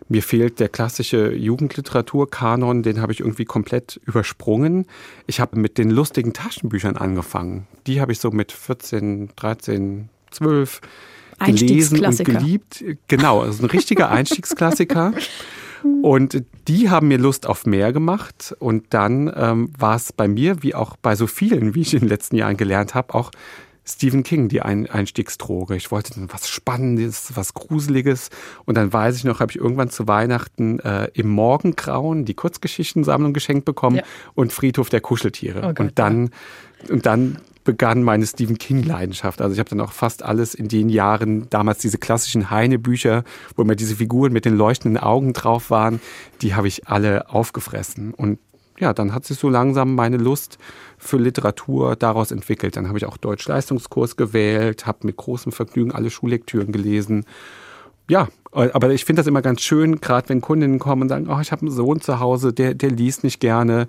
[0.08, 4.86] Mir fehlt der klassische Jugendliteraturkanon, den habe ich irgendwie komplett übersprungen.
[5.26, 7.66] Ich habe mit den lustigen Taschenbüchern angefangen.
[7.86, 10.80] Die habe ich so mit 14, 13, 12
[11.44, 12.84] gelesen und geliebt.
[13.08, 15.12] Genau, also ein richtiger Einstiegsklassiker.
[16.02, 18.56] Und die haben mir Lust auf mehr gemacht.
[18.58, 22.00] Und dann ähm, war es bei mir, wie auch bei so vielen, wie ich in
[22.00, 23.30] den letzten Jahren gelernt habe, auch
[23.88, 25.76] Stephen King, die Ein Einstiegsdroge.
[25.76, 28.30] Ich wollte was Spannendes, was Gruseliges.
[28.64, 33.32] Und dann weiß ich noch, habe ich irgendwann zu Weihnachten äh, im Morgengrauen die Kurzgeschichtensammlung
[33.32, 34.02] geschenkt bekommen ja.
[34.34, 35.60] und Friedhof der Kuscheltiere.
[35.60, 36.30] Oh Gott, und dann,
[36.86, 36.94] ja.
[36.94, 39.42] und dann begann meine Stephen King-Leidenschaft.
[39.42, 43.24] Also ich habe dann auch fast alles in den Jahren, damals diese klassischen Heine-Bücher,
[43.56, 46.00] wo immer diese Figuren mit den leuchtenden Augen drauf waren,
[46.40, 48.14] die habe ich alle aufgefressen.
[48.14, 48.38] Und
[48.78, 50.58] ja, dann hat sich so langsam meine Lust
[50.98, 52.76] für Literatur daraus entwickelt.
[52.76, 57.24] Dann habe ich auch Deutsch-Leistungskurs gewählt, habe mit großem Vergnügen alle Schullektüren gelesen.
[58.08, 61.40] Ja, aber ich finde das immer ganz schön, gerade wenn Kundinnen kommen und sagen, oh,
[61.40, 63.88] ich habe einen Sohn zu Hause, der, der liest nicht gerne.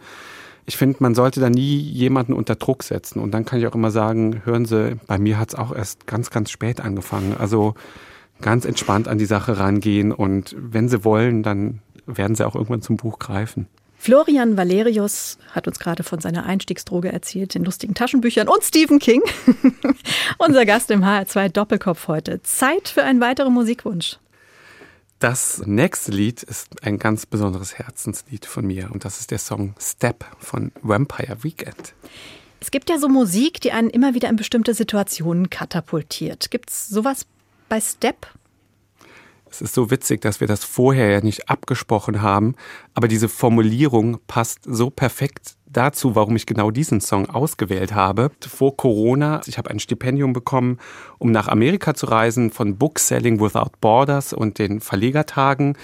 [0.66, 3.20] Ich finde, man sollte da nie jemanden unter Druck setzen.
[3.20, 6.08] Und dann kann ich auch immer sagen, hören Sie, bei mir hat es auch erst
[6.08, 7.36] ganz, ganz spät angefangen.
[7.38, 7.76] Also
[8.42, 12.82] ganz entspannt an die Sache rangehen und wenn Sie wollen, dann werden Sie auch irgendwann
[12.82, 13.68] zum Buch greifen.
[13.98, 19.22] Florian Valerius hat uns gerade von seiner Einstiegsdroge erzählt, den lustigen Taschenbüchern und Stephen King.
[20.38, 22.42] Unser Gast im HR2 Doppelkopf heute.
[22.44, 24.18] Zeit für einen weiteren Musikwunsch.
[25.20, 29.74] Das nächste Lied ist ein ganz besonderes Herzenslied von mir und das ist der Song
[29.80, 31.94] Step von Vampire Weekend.
[32.60, 36.52] Es gibt ja so Musik, die einen immer wieder in bestimmte Situationen katapultiert.
[36.52, 37.26] Gibt es sowas
[37.68, 38.28] bei Step?
[39.50, 42.56] Es ist so witzig, dass wir das vorher ja nicht abgesprochen haben,
[42.94, 48.32] aber diese Formulierung passt so perfekt dazu, warum ich genau diesen Song ausgewählt habe.
[48.48, 50.80] Vor Corona, ich habe ein Stipendium bekommen,
[51.18, 55.78] um nach Amerika zu reisen von Bookselling Without Borders und den Verlegertagen.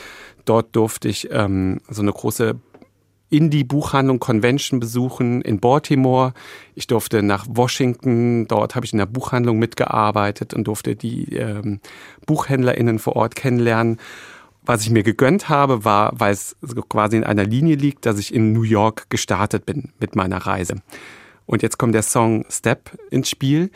[0.46, 2.56] Dort durfte ich ähm, so eine große
[3.34, 6.34] Indie-Buchhandlung Convention besuchen in Baltimore.
[6.76, 11.80] Ich durfte nach Washington, dort habe ich in der Buchhandlung mitgearbeitet und durfte die ähm,
[12.28, 13.98] BuchhändlerInnen vor Ort kennenlernen.
[14.66, 16.56] Was ich mir gegönnt habe, war, weil es
[16.88, 20.76] quasi in einer Linie liegt, dass ich in New York gestartet bin mit meiner Reise.
[21.46, 23.72] Und jetzt kommt der Song Step ins Spiel.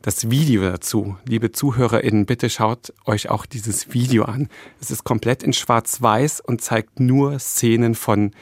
[0.00, 4.48] Das Video dazu, liebe ZuhörerInnen, bitte schaut euch auch dieses Video an.
[4.80, 8.32] Es ist komplett in Schwarz-Weiß und zeigt nur Szenen von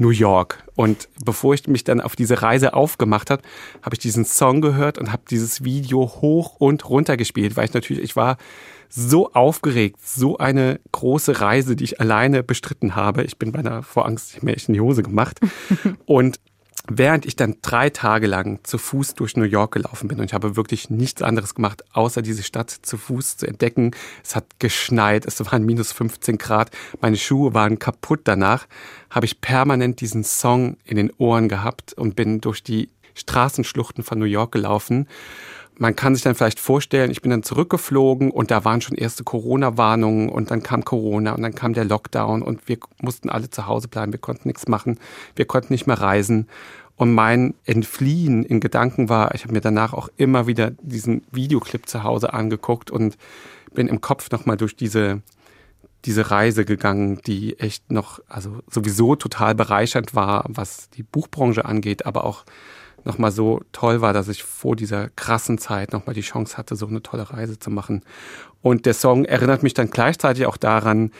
[0.00, 0.64] New York.
[0.76, 3.42] Und bevor ich mich dann auf diese Reise aufgemacht habe,
[3.82, 7.74] habe ich diesen Song gehört und habe dieses Video hoch und runter gespielt, weil ich
[7.74, 8.38] natürlich, ich war
[8.88, 13.22] so aufgeregt, so eine große Reise, die ich alleine bestritten habe.
[13.22, 15.38] Ich bin bei einer Vorangst mir echt in die Hose gemacht.
[16.06, 16.40] und
[16.88, 20.34] während ich dann drei Tage lang zu Fuß durch New York gelaufen bin und ich
[20.34, 23.92] habe wirklich nichts anderes gemacht, außer diese Stadt zu Fuß zu entdecken.
[24.24, 28.66] Es hat geschneit, es waren minus 15 Grad, meine Schuhe waren kaputt danach,
[29.10, 34.18] habe ich permanent diesen Song in den Ohren gehabt und bin durch die Straßenschluchten von
[34.18, 35.06] New York gelaufen
[35.80, 39.24] man kann sich dann vielleicht vorstellen, ich bin dann zurückgeflogen und da waren schon erste
[39.24, 43.66] Corona-Warnungen und dann kam Corona und dann kam der Lockdown und wir mussten alle zu
[43.66, 44.98] Hause bleiben, wir konnten nichts machen,
[45.36, 46.48] wir konnten nicht mehr reisen.
[46.96, 51.88] Und mein Entfliehen in Gedanken war, ich habe mir danach auch immer wieder diesen Videoclip
[51.88, 53.16] zu Hause angeguckt und
[53.72, 55.22] bin im Kopf nochmal durch diese,
[56.04, 62.04] diese Reise gegangen, die echt noch, also sowieso total bereichernd war, was die Buchbranche angeht,
[62.04, 62.44] aber auch
[63.06, 66.86] nochmal so toll war, dass ich vor dieser krassen Zeit nochmal die Chance hatte, so
[66.86, 68.02] eine tolle Reise zu machen.
[68.62, 71.10] Und der Song erinnert mich dann gleichzeitig auch daran,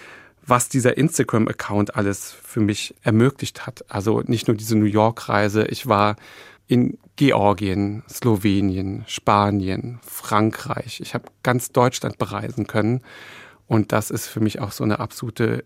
[0.46, 3.84] was dieser Instagram-Account alles für mich ermöglicht hat.
[3.88, 6.16] Also nicht nur diese New York-Reise, ich war
[6.66, 11.00] in Georgien, Slowenien, Spanien, Frankreich.
[11.00, 13.02] Ich habe ganz Deutschland bereisen können.
[13.66, 15.64] Und das ist für mich auch so eine absolute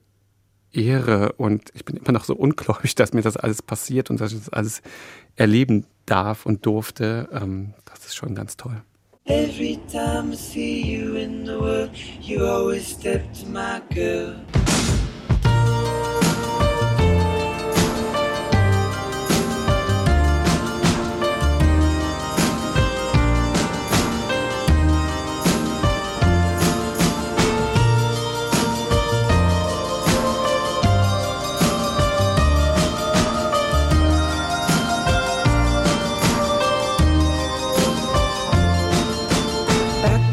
[0.72, 1.33] Ehre.
[1.33, 4.38] Und ich bin immer noch so ungläubig, dass mir das alles passiert und dass ich
[4.38, 4.83] das alles
[5.37, 8.83] erleben darf und durfte, ähm, das ist schon ganz toll.
[9.27, 11.90] Every time I see you in the world,
[12.21, 14.37] you always step to my girl.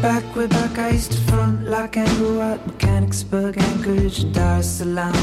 [0.02, 0.24] Park,
[1.94, 5.14] Anglewood, Mechanicsburg, Anchorage, and Dar es Salaam.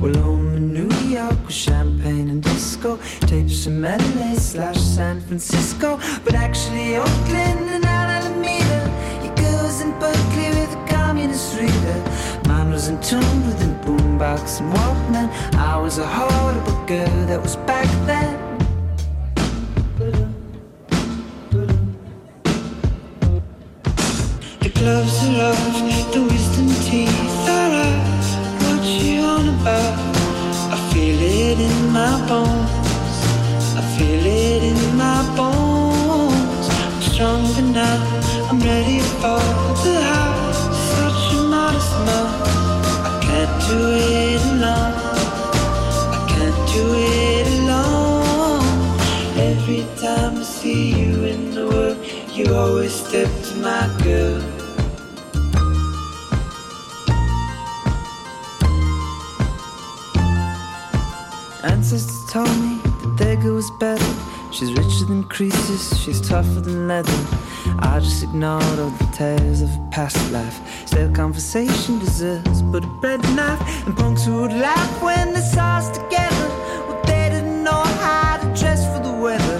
[0.00, 2.98] Well, home in New York with champagne and disco.
[3.20, 6.00] Tapes from LA slash San Francisco.
[6.24, 8.80] But actually, Oakland and Alameda.
[9.22, 11.98] Your girls in Berkeley with a communist reader.
[12.48, 15.28] Mine was in tune with a boombox and Walkman.
[15.54, 18.25] I was a horrible girl that was back then.
[24.78, 26.66] You always step
[39.82, 40.54] to have
[40.92, 42.26] such a rush now
[43.20, 44.94] Can't do it alone.
[46.12, 48.66] I can't do it alone.
[49.38, 51.98] Every time I see you in the world
[52.32, 54.55] you always tip my girl.
[62.28, 64.14] Told me that their was better.
[64.50, 67.26] She's richer than creases, she's tougher than leather.
[67.78, 70.58] I just ignored all the tales of a past life.
[70.88, 73.60] Stale conversation deserves but a bread knife.
[73.86, 76.48] And punks who would laugh when they saw us together.
[76.86, 79.58] Well, they didn't know how to dress for the weather.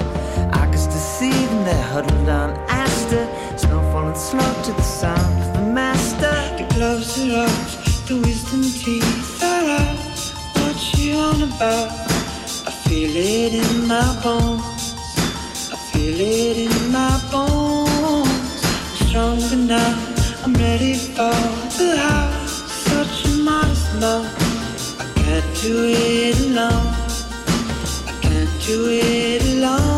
[0.53, 3.27] I could still see them there huddled on Astor.
[3.59, 6.35] Snow falling slow to the sound of the master.
[6.59, 10.19] The gloves are off, the wisdom teeth are out.
[10.59, 12.06] What you on about?
[13.19, 14.95] It in my bones.
[15.73, 18.63] I feel it in my bones.
[18.63, 20.45] I'm stronger now.
[20.45, 21.33] I'm ready for
[21.79, 22.53] the house.
[22.85, 25.01] Such a modest mouth.
[25.01, 26.93] I can't do it alone.
[28.07, 29.96] I can't do it alone.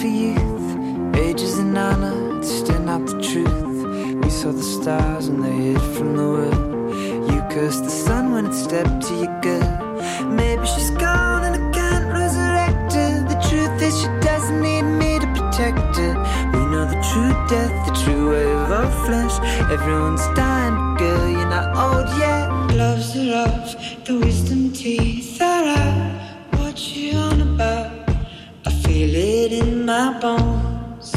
[0.00, 1.16] For youth.
[1.16, 4.24] ages is an honor, it's still not the truth.
[4.24, 6.64] We saw the stars and they hid from the world.
[7.30, 9.76] You cursed the sun when it stepped to your girl.
[10.40, 13.12] Maybe she's gone and I can't resurrect her.
[13.32, 16.14] The truth is, she doesn't need me to protect her.
[16.54, 19.34] We know the true death, the true way of our flesh.
[19.70, 22.48] Everyone's dying, girl, you're not old yet.
[22.70, 25.09] Gloves are off, the wisdom teeth
[29.90, 31.16] my bones.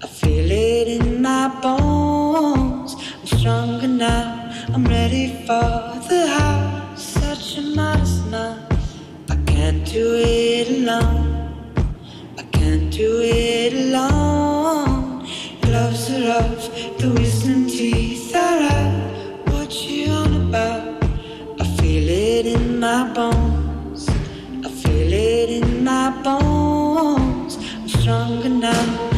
[0.00, 2.94] I feel it in my bones.
[3.18, 4.24] I'm stronger now.
[4.72, 5.70] I'm ready for
[6.08, 7.02] the house.
[7.20, 8.62] Such a modest mouth.
[9.28, 11.24] I can't do it alone.
[12.38, 15.26] I can't do it alone.
[15.62, 16.62] Gloves are off.
[17.00, 19.50] The wisdom teeth are out.
[19.52, 21.04] What you on about?
[21.62, 24.08] I feel it in my bones.
[24.66, 26.51] I feel it in my bones.
[28.04, 29.11] I'm stronger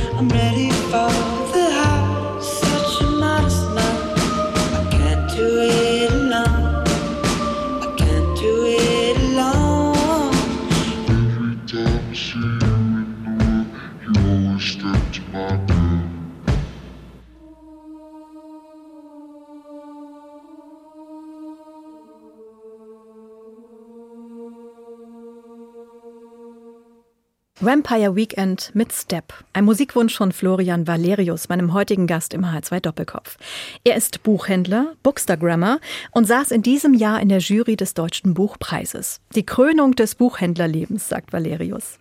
[27.64, 29.32] Vampire Weekend mit Step.
[29.54, 33.38] Ein Musikwunsch von Florian Valerius, meinem heutigen Gast im H2 Doppelkopf.
[33.84, 39.20] Er ist Buchhändler, Bookstagrammer und saß in diesem Jahr in der Jury des Deutschen Buchpreises.
[39.34, 41.98] Die Krönung des Buchhändlerlebens, sagt Valerius.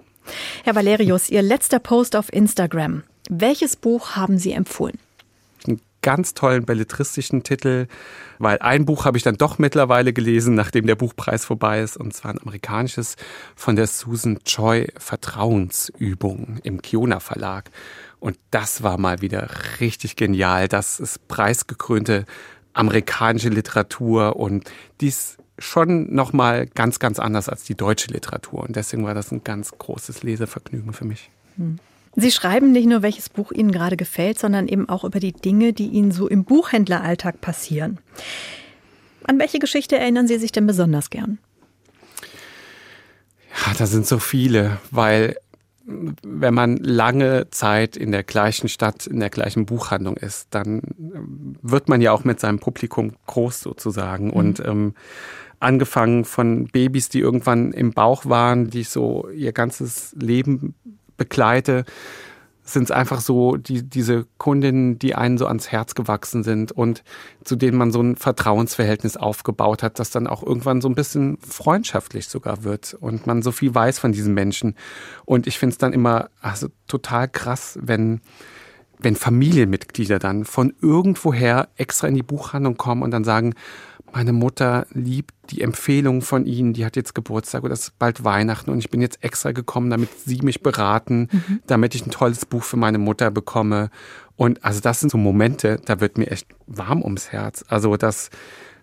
[0.66, 3.04] Herr Valerius, Ihr letzter Post auf Instagram.
[3.30, 5.00] Welches Buch haben Sie empfohlen?
[6.04, 7.88] Ganz tollen belletristischen Titel,
[8.38, 12.14] weil ein Buch habe ich dann doch mittlerweile gelesen, nachdem der Buchpreis vorbei ist, und
[12.14, 13.16] zwar ein amerikanisches
[13.56, 17.72] von der Susan Choi Vertrauensübung im Kiona Verlag.
[18.20, 19.50] Und das war mal wieder
[19.80, 20.68] richtig genial.
[20.68, 22.26] Das ist preisgekrönte
[22.74, 24.70] amerikanische Literatur und
[25.02, 29.32] dies schon noch mal ganz ganz anders als die deutsche Literatur und deswegen war das
[29.32, 31.30] ein ganz großes Lesevergnügen für mich.
[32.16, 35.74] Sie schreiben nicht nur, welches Buch Ihnen gerade gefällt, sondern eben auch über die Dinge,
[35.74, 38.00] die Ihnen so im Buchhändleralltag passieren.
[39.24, 41.40] An welche Geschichte erinnern Sie sich denn besonders gern?
[43.66, 45.38] Ja, da sind so viele, weil
[45.86, 50.82] wenn man lange Zeit in der gleichen Stadt, in der gleichen Buchhandlung ist, dann
[51.62, 54.30] wird man ja auch mit seinem Publikum groß sozusagen.
[54.30, 54.94] Und ähm,
[55.60, 60.76] angefangen von Babys, die irgendwann im Bauch waren, die so ihr ganzes Leben
[61.24, 61.86] begleite,
[62.66, 67.04] sind es einfach so die, diese Kundinnen, die einen so ans Herz gewachsen sind und
[67.44, 71.38] zu denen man so ein Vertrauensverhältnis aufgebaut hat, das dann auch irgendwann so ein bisschen
[71.40, 74.76] freundschaftlich sogar wird und man so viel weiß von diesen Menschen.
[75.26, 78.22] Und ich finde es dann immer also total krass, wenn
[79.00, 83.54] wenn Familienmitglieder dann von irgendwoher extra in die Buchhandlung kommen und dann sagen,
[84.14, 88.24] meine Mutter liebt die Empfehlung von Ihnen, die hat jetzt Geburtstag oder es ist bald
[88.24, 91.62] Weihnachten und ich bin jetzt extra gekommen, damit Sie mich beraten, mhm.
[91.66, 93.90] damit ich ein tolles Buch für meine Mutter bekomme.
[94.36, 97.66] Und also das sind so Momente, da wird mir echt warm ums Herz.
[97.68, 98.30] Also dass,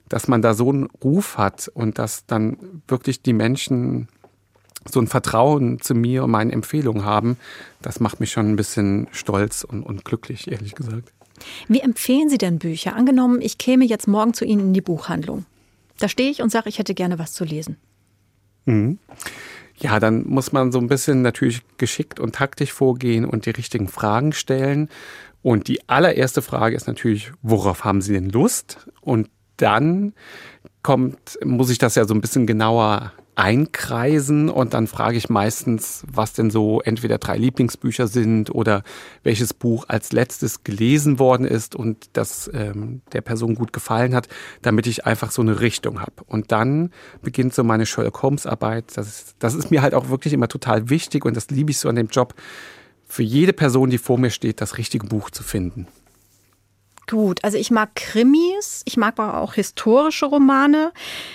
[0.08, 4.08] dass man da so einen Ruf hat und dass dann wirklich die Menschen
[4.92, 7.36] so ein Vertrauen zu mir und meinen Empfehlungen haben,
[7.82, 11.12] das macht mich schon ein bisschen stolz und, und glücklich, ehrlich gesagt.
[11.68, 12.94] Wie empfehlen Sie denn Bücher?
[12.94, 15.46] Angenommen, ich käme jetzt morgen zu Ihnen in die Buchhandlung.
[15.98, 17.76] Da stehe ich und sage, ich hätte gerne was zu lesen.
[18.66, 18.98] Mhm.
[19.78, 23.88] Ja, dann muss man so ein bisschen natürlich geschickt und taktisch vorgehen und die richtigen
[23.88, 24.88] Fragen stellen.
[25.42, 28.86] Und die allererste Frage ist natürlich, worauf haben Sie denn Lust?
[29.00, 30.12] Und dann
[30.82, 36.04] kommt, muss ich das ja so ein bisschen genauer einkreisen und dann frage ich meistens,
[36.06, 38.82] was denn so entweder drei Lieblingsbücher sind oder
[39.22, 44.28] welches Buch als letztes gelesen worden ist und das ähm, der Person gut gefallen hat,
[44.60, 46.12] damit ich einfach so eine Richtung habe.
[46.26, 46.90] Und dann
[47.22, 48.84] beginnt so meine Sherlock Holmes Arbeit.
[48.96, 51.78] Das ist, das ist mir halt auch wirklich immer total wichtig und das liebe ich
[51.78, 52.34] so an dem Job,
[53.08, 55.88] für jede Person, die vor mir steht, das richtige Buch zu finden.
[57.10, 60.92] Gut, also ich mag Krimis, ich mag aber auch historische Romane.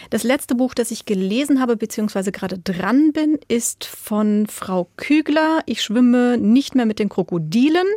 [0.09, 5.63] Das letzte Buch, das ich gelesen habe, beziehungsweise gerade dran bin, ist von Frau Kügler.
[5.65, 7.87] Ich schwimme nicht mehr mit den Krokodilen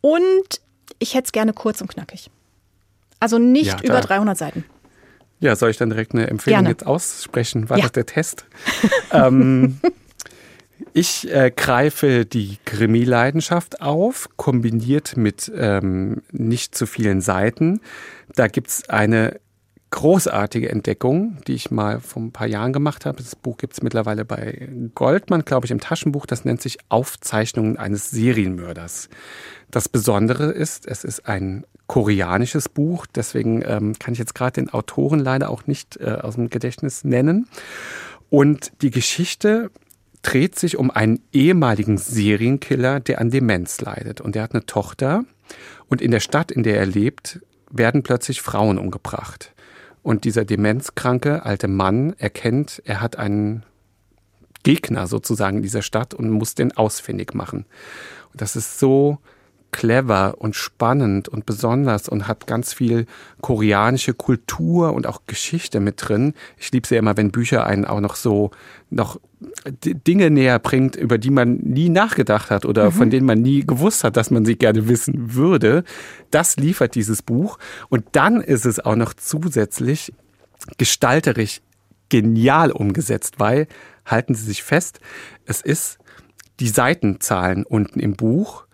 [0.00, 0.62] und
[1.00, 2.30] ich hätte es gerne kurz und knackig.
[3.20, 4.64] Also nicht ja, über 300 Seiten.
[5.38, 6.70] Ja, soll ich dann direkt eine Empfehlung gerne.
[6.70, 7.68] jetzt aussprechen?
[7.68, 7.82] War ja.
[7.82, 8.46] das der Test?
[9.12, 9.80] ähm,
[10.92, 17.80] ich äh, greife die Krimi-Leidenschaft auf, kombiniert mit ähm, nicht zu vielen Seiten.
[18.34, 19.40] Da gibt's eine
[19.90, 23.22] großartige Entdeckung, die ich mal vor ein paar Jahren gemacht habe.
[23.22, 26.26] Das Buch gibt's mittlerweile bei Goldmann, glaube ich, im Taschenbuch.
[26.26, 29.10] Das nennt sich Aufzeichnungen eines Serienmörders.
[29.70, 34.70] Das Besondere ist, es ist ein koreanisches Buch, deswegen ähm, kann ich jetzt gerade den
[34.70, 37.46] Autoren leider auch nicht äh, aus dem Gedächtnis nennen.
[38.30, 39.70] Und die Geschichte
[40.22, 44.20] dreht sich um einen ehemaligen Serienkiller, der an Demenz leidet.
[44.20, 45.24] Und der hat eine Tochter.
[45.88, 49.52] Und in der Stadt, in der er lebt, werden plötzlich Frauen umgebracht.
[50.02, 53.64] Und dieser demenzkranke alte Mann erkennt, er hat einen
[54.62, 57.66] Gegner sozusagen in dieser Stadt und muss den ausfindig machen.
[58.32, 59.18] Und das ist so
[59.72, 63.06] clever und spannend und besonders und hat ganz viel
[63.40, 66.34] koreanische Kultur und auch Geschichte mit drin.
[66.58, 68.50] Ich liebe es ja immer, wenn Bücher einen auch noch so
[68.90, 69.18] noch
[69.84, 72.92] Dinge näher bringt, über die man nie nachgedacht hat oder mhm.
[72.92, 75.84] von denen man nie gewusst hat, dass man sie gerne wissen würde.
[76.30, 77.58] Das liefert dieses Buch.
[77.88, 80.12] Und dann ist es auch noch zusätzlich
[80.78, 81.60] gestalterisch
[82.08, 83.66] genial umgesetzt, weil,
[84.04, 85.00] halten Sie sich fest,
[85.46, 85.98] es ist
[86.60, 88.66] die Seitenzahlen unten im Buch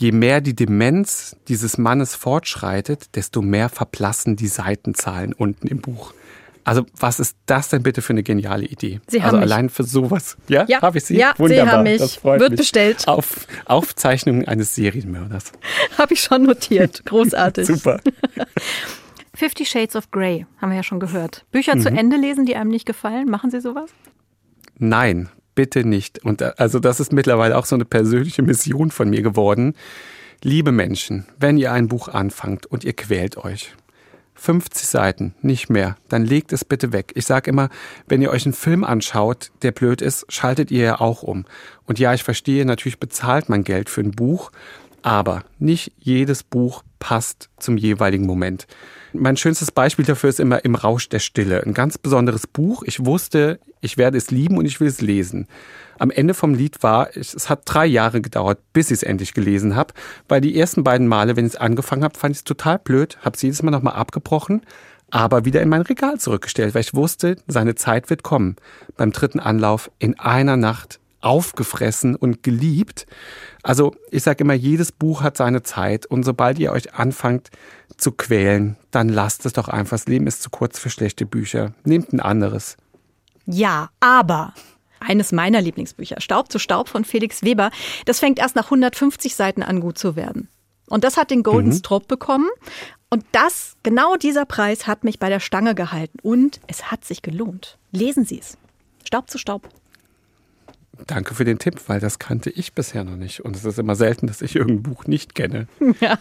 [0.00, 6.14] je mehr die Demenz dieses Mannes fortschreitet, desto mehr verblassen die Seitenzahlen unten im Buch.
[6.64, 9.00] Also was ist das denn bitte für eine geniale Idee?
[9.08, 10.36] Sie also haben allein für sowas.
[10.48, 11.16] Ja, ja habe ich Sie?
[11.16, 11.64] Ja, Wunderbar.
[11.64, 11.98] Sie haben mich.
[11.98, 12.60] Das freut Wird mich.
[12.60, 13.08] bestellt.
[13.08, 15.52] Auf Aufzeichnungen eines Serienmörders.
[15.98, 17.04] habe ich schon notiert.
[17.06, 17.66] Großartig.
[17.66, 18.00] Super.
[19.34, 21.46] Fifty Shades of Grey haben wir ja schon gehört.
[21.50, 21.80] Bücher mhm.
[21.80, 23.30] zu Ende lesen, die einem nicht gefallen.
[23.30, 23.90] Machen Sie sowas?
[24.78, 26.24] Nein, bitte nicht.
[26.24, 29.74] Und äh, also das ist mittlerweile auch so eine persönliche Mission von mir geworden.
[30.42, 33.74] Liebe Menschen, wenn ihr ein Buch anfangt und ihr quält euch,
[34.40, 37.12] 50 Seiten, nicht mehr, dann legt es bitte weg.
[37.14, 37.68] Ich sage immer,
[38.08, 41.44] wenn ihr euch einen Film anschaut, der blöd ist, schaltet ihr ja auch um.
[41.84, 44.50] Und ja, ich verstehe, natürlich bezahlt man Geld für ein Buch,
[45.02, 48.66] aber nicht jedes Buch passt zum jeweiligen Moment.
[49.12, 51.62] Mein schönstes Beispiel dafür ist immer Im Rausch der Stille.
[51.64, 52.82] Ein ganz besonderes Buch.
[52.86, 55.48] Ich wusste, ich werde es lieben und ich will es lesen.
[55.98, 59.74] Am Ende vom Lied war, es hat drei Jahre gedauert, bis ich es endlich gelesen
[59.74, 59.94] habe,
[60.28, 63.18] weil die ersten beiden Male, wenn ich es angefangen habe, fand ich es total blöd,
[63.22, 64.62] habe es jedes Mal nochmal abgebrochen,
[65.10, 68.56] aber wieder in mein Regal zurückgestellt, weil ich wusste, seine Zeit wird kommen.
[68.96, 73.06] Beim dritten Anlauf in einer Nacht aufgefressen und geliebt.
[73.62, 77.50] Also ich sage immer, jedes Buch hat seine Zeit und sobald ihr euch anfangt
[77.96, 79.98] zu quälen, dann lasst es doch einfach.
[79.98, 81.72] Das Leben ist zu kurz für schlechte Bücher.
[81.84, 82.76] Nehmt ein anderes.
[83.46, 84.54] Ja, aber
[85.00, 87.70] eines meiner Lieblingsbücher, Staub zu Staub von Felix Weber,
[88.04, 90.48] das fängt erst nach 150 Seiten an gut zu werden.
[90.88, 91.74] Und das hat den Golden mhm.
[91.74, 92.48] Strop bekommen.
[93.10, 96.18] Und das, genau dieser Preis hat mich bei der Stange gehalten.
[96.22, 97.78] Und es hat sich gelohnt.
[97.92, 98.58] Lesen Sie es.
[99.04, 99.68] Staub zu Staub.
[101.06, 103.40] Danke für den Tipp, weil das kannte ich bisher noch nicht.
[103.40, 105.66] Und es ist immer selten, dass ich irgendein Buch nicht kenne.
[106.00, 106.18] Ja,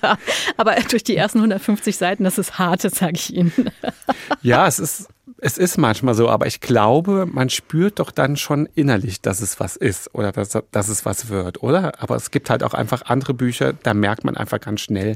[0.57, 3.53] aber durch die ersten 150 Seiten, das ist hart, sage ich Ihnen.
[4.41, 5.07] Ja, es ist,
[5.37, 9.59] es ist manchmal so, aber ich glaube, man spürt doch dann schon innerlich, dass es
[9.59, 12.01] was ist oder dass, dass es was wird, oder?
[12.01, 15.15] Aber es gibt halt auch einfach andere Bücher, da merkt man einfach ganz schnell,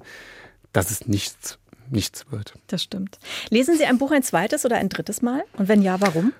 [0.71, 1.57] dass es nichts,
[1.89, 2.53] nichts wird.
[2.67, 3.17] Das stimmt.
[3.49, 5.43] Lesen Sie ein Buch ein zweites oder ein drittes Mal?
[5.57, 6.33] Und wenn ja, warum?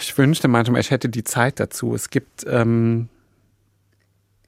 [0.00, 1.94] Ich wünschte manchmal, ich hätte die Zeit dazu.
[1.94, 3.08] Es gibt ähm,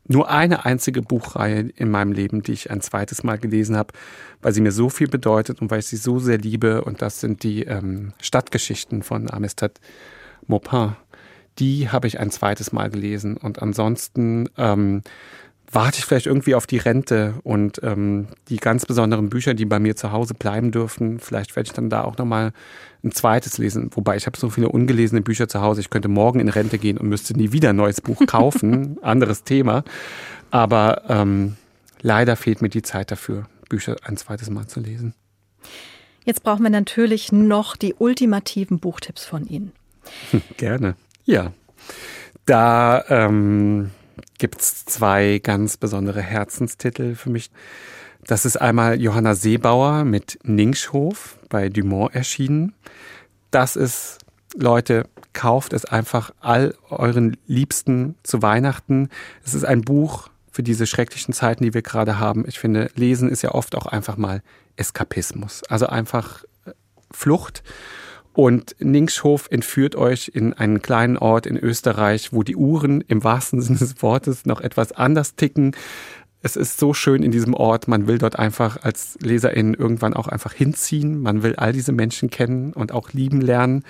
[0.07, 3.93] nur eine einzige Buchreihe in meinem Leben, die ich ein zweites Mal gelesen habe,
[4.41, 6.83] weil sie mir so viel bedeutet und weil ich sie so sehr liebe.
[6.85, 9.81] Und das sind die ähm, Stadtgeschichten von Amistad
[10.47, 10.97] Maupin.
[11.59, 13.37] Die habe ich ein zweites Mal gelesen.
[13.37, 15.03] Und ansonsten ähm,
[15.71, 19.79] warte ich vielleicht irgendwie auf die Rente und ähm, die ganz besonderen Bücher, die bei
[19.79, 21.19] mir zu Hause bleiben dürfen.
[21.21, 22.53] Vielleicht werde ich dann da auch nochmal
[23.05, 23.91] ein zweites lesen.
[23.95, 25.81] Wobei ich habe so viele ungelesene Bücher zu Hause.
[25.81, 28.99] Ich könnte morgen in Rente gehen und müsste nie wieder ein neues Buch kaufen.
[29.03, 29.85] Anderes Thema.
[30.51, 31.57] Aber ähm,
[32.01, 35.15] leider fehlt mir die Zeit dafür, Bücher ein zweites Mal zu lesen.
[36.25, 39.73] Jetzt brauchen wir natürlich noch die ultimativen Buchtipps von Ihnen.
[40.57, 40.97] Gerne.
[41.25, 41.53] Ja.
[42.47, 43.91] Da ähm,
[44.39, 47.51] gibt es zwei ganz besondere Herzenstitel für mich.
[48.25, 52.75] Das ist einmal Johanna Seebauer mit Ningshof bei Dumont erschienen.
[53.51, 54.19] Das ist,
[54.55, 59.09] Leute, kauft es einfach all euren Liebsten zu Weihnachten.
[59.45, 62.45] Es ist ein Buch für diese schrecklichen Zeiten, die wir gerade haben.
[62.47, 64.43] Ich finde, Lesen ist ja oft auch einfach mal
[64.77, 65.63] Eskapismus.
[65.69, 66.73] Also einfach äh,
[67.13, 67.63] Flucht.
[68.39, 73.61] Und Ningshof entführt euch in einen kleinen Ort in Österreich, wo die Uhren im wahrsten
[73.61, 75.75] Sinne des Wortes noch etwas anders ticken.
[76.41, 77.89] Es ist so schön in diesem Ort.
[77.89, 81.21] Man will dort einfach als Leserin irgendwann auch einfach hinziehen.
[81.21, 83.83] Man will all diese Menschen kennen und auch lieben lernen.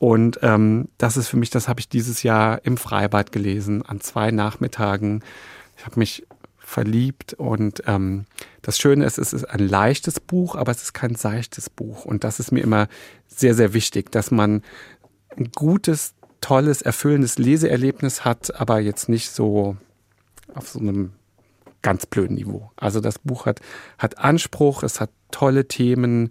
[0.00, 4.00] Und ähm, das ist für mich, das habe ich dieses Jahr im Freibad gelesen, an
[4.00, 5.22] zwei Nachmittagen.
[5.78, 6.26] Ich habe mich
[6.58, 8.24] verliebt und ähm,
[8.66, 12.04] das Schöne ist, es ist ein leichtes Buch, aber es ist kein seichtes Buch.
[12.04, 12.88] Und das ist mir immer
[13.28, 14.62] sehr, sehr wichtig, dass man
[15.36, 19.76] ein gutes, tolles, erfüllendes Leseerlebnis hat, aber jetzt nicht so
[20.52, 21.12] auf so einem
[21.80, 22.72] ganz blöden Niveau.
[22.74, 23.60] Also das Buch hat,
[23.98, 26.30] hat Anspruch, es hat tolle Themen,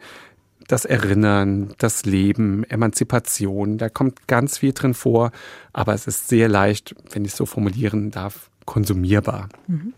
[0.68, 5.32] das Erinnern, das Leben, Emanzipation, da kommt ganz viel drin vor,
[5.72, 9.48] aber es ist sehr leicht, wenn ich es so formulieren darf, konsumierbar.
[9.68, 9.94] Mhm.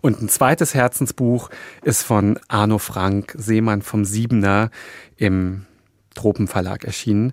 [0.00, 1.50] Und ein zweites Herzensbuch
[1.82, 4.70] ist von Arno Frank, Seemann vom Siebener,
[5.16, 5.66] im
[6.14, 7.32] Tropenverlag erschienen.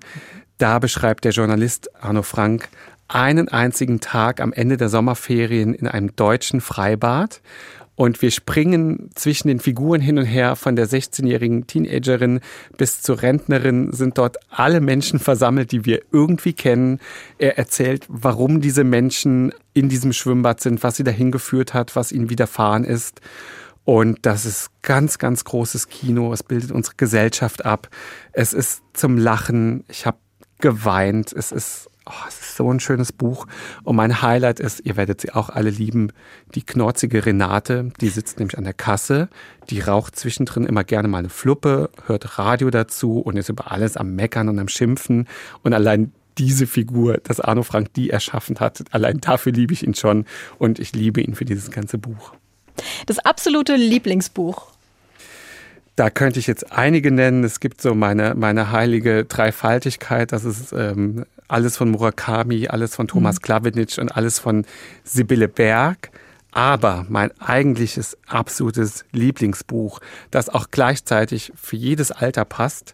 [0.58, 2.70] Da beschreibt der Journalist Arno Frank
[3.08, 7.42] einen einzigen Tag am Ende der Sommerferien in einem deutschen Freibad
[7.98, 12.42] und wir springen zwischen den Figuren hin und her, von der 16-jährigen Teenagerin
[12.78, 17.00] bis zur Rentnerin sind dort alle Menschen versammelt, die wir irgendwie kennen.
[17.40, 22.12] Er erzählt, warum diese Menschen in diesem Schwimmbad sind, was sie dahin geführt hat, was
[22.12, 23.20] ihnen widerfahren ist.
[23.84, 26.32] Und das ist ganz, ganz großes Kino.
[26.32, 27.90] Es bildet unsere Gesellschaft ab.
[28.32, 29.86] Es ist zum Lachen.
[29.88, 30.20] Ich habe
[30.60, 31.34] geweint.
[31.34, 33.48] Es ist Oh, es ist so ein schönes Buch.
[33.84, 36.14] Und mein Highlight ist, ihr werdet sie auch alle lieben,
[36.56, 37.92] die knorzige Renate.
[38.00, 39.28] Die sitzt nämlich an der Kasse.
[39.70, 43.98] Die raucht zwischendrin immer gerne mal eine Fluppe, hört Radio dazu und ist über alles
[43.98, 45.28] am Meckern und am Schimpfen.
[45.64, 49.96] Und allein diese Figur, dass Arno Frank die erschaffen hat, allein dafür liebe ich ihn
[49.96, 50.26] schon.
[50.60, 52.34] Und ich liebe ihn für dieses ganze Buch.
[53.06, 54.77] Das absolute Lieblingsbuch.
[55.98, 57.44] Da könnte ich jetzt einige nennen.
[57.44, 60.32] Es gibt so meine, meine heilige Dreifaltigkeit.
[60.32, 63.42] Das ist ähm, alles von Murakami, alles von Thomas mhm.
[63.42, 64.64] Klawitsch und alles von
[65.04, 66.12] Sibylle Berg.
[66.52, 72.94] Aber mein eigentliches absolutes Lieblingsbuch, das auch gleichzeitig für jedes Alter passt,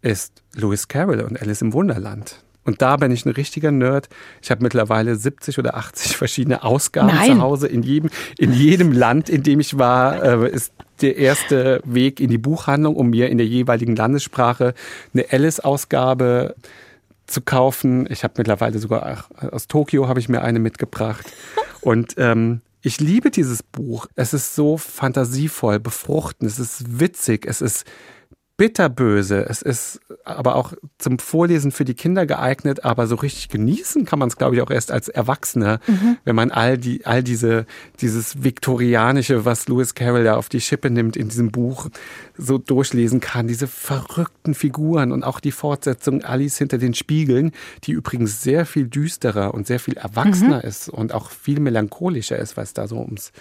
[0.00, 2.44] ist Lewis Carroll und Alice im Wunderland.
[2.66, 4.08] Und da bin ich ein richtiger Nerd.
[4.42, 7.36] Ich habe mittlerweile 70 oder 80 verschiedene Ausgaben Nein.
[7.36, 7.68] zu Hause.
[7.68, 12.28] In jedem, in jedem Land, in dem ich war, äh, ist der erste Weg in
[12.28, 14.74] die Buchhandlung, um mir in der jeweiligen Landessprache
[15.14, 16.56] eine Alice-Ausgabe
[17.26, 18.06] zu kaufen.
[18.10, 21.32] Ich habe mittlerweile sogar aus Tokio habe ich mir eine mitgebracht.
[21.80, 24.06] Und ähm, ich liebe dieses Buch.
[24.14, 27.84] Es ist so fantasievoll, befruchtend, es ist witzig, es ist
[28.56, 29.46] bitterböse.
[29.48, 34.18] Es ist aber auch zum Vorlesen für die Kinder geeignet, aber so richtig genießen kann
[34.18, 36.16] man es, glaube ich, auch erst als Erwachsener, mhm.
[36.24, 37.66] wenn man all die, all diese,
[38.00, 41.88] dieses Viktorianische, was Lewis Carroll da auf die Schippe nimmt in diesem Buch,
[42.38, 43.46] so durchlesen kann.
[43.46, 47.52] Diese verrückten Figuren und auch die Fortsetzung Alice hinter den Spiegeln,
[47.84, 50.68] die übrigens sehr viel düsterer und sehr viel erwachsener mhm.
[50.68, 53.32] ist und auch viel melancholischer ist, weil es da so ums,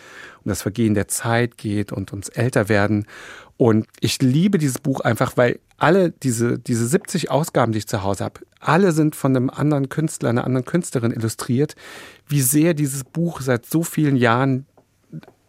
[0.44, 3.06] um das Vergehen der Zeit geht und ums Älterwerden.
[3.58, 8.04] Und ich liebe dieses Buch einfach, weil alle diese, diese 70 Ausgaben, die ich zu
[8.04, 11.76] Hause habe, alle sind von einem anderen Künstler, einer anderen Künstlerin illustriert,
[12.28, 14.66] wie sehr dieses Buch seit so vielen Jahren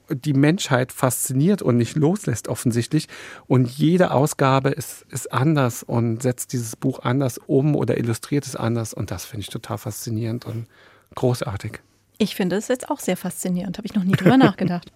[0.09, 3.09] die Menschheit fasziniert und nicht loslässt offensichtlich.
[3.46, 8.54] Und jede Ausgabe ist, ist anders und setzt dieses Buch anders um oder illustriert es
[8.54, 8.94] anders.
[8.94, 10.66] Und das finde ich total faszinierend und
[11.14, 11.80] großartig.
[12.18, 14.92] Ich finde es jetzt auch sehr faszinierend, habe ich noch nie drüber nachgedacht.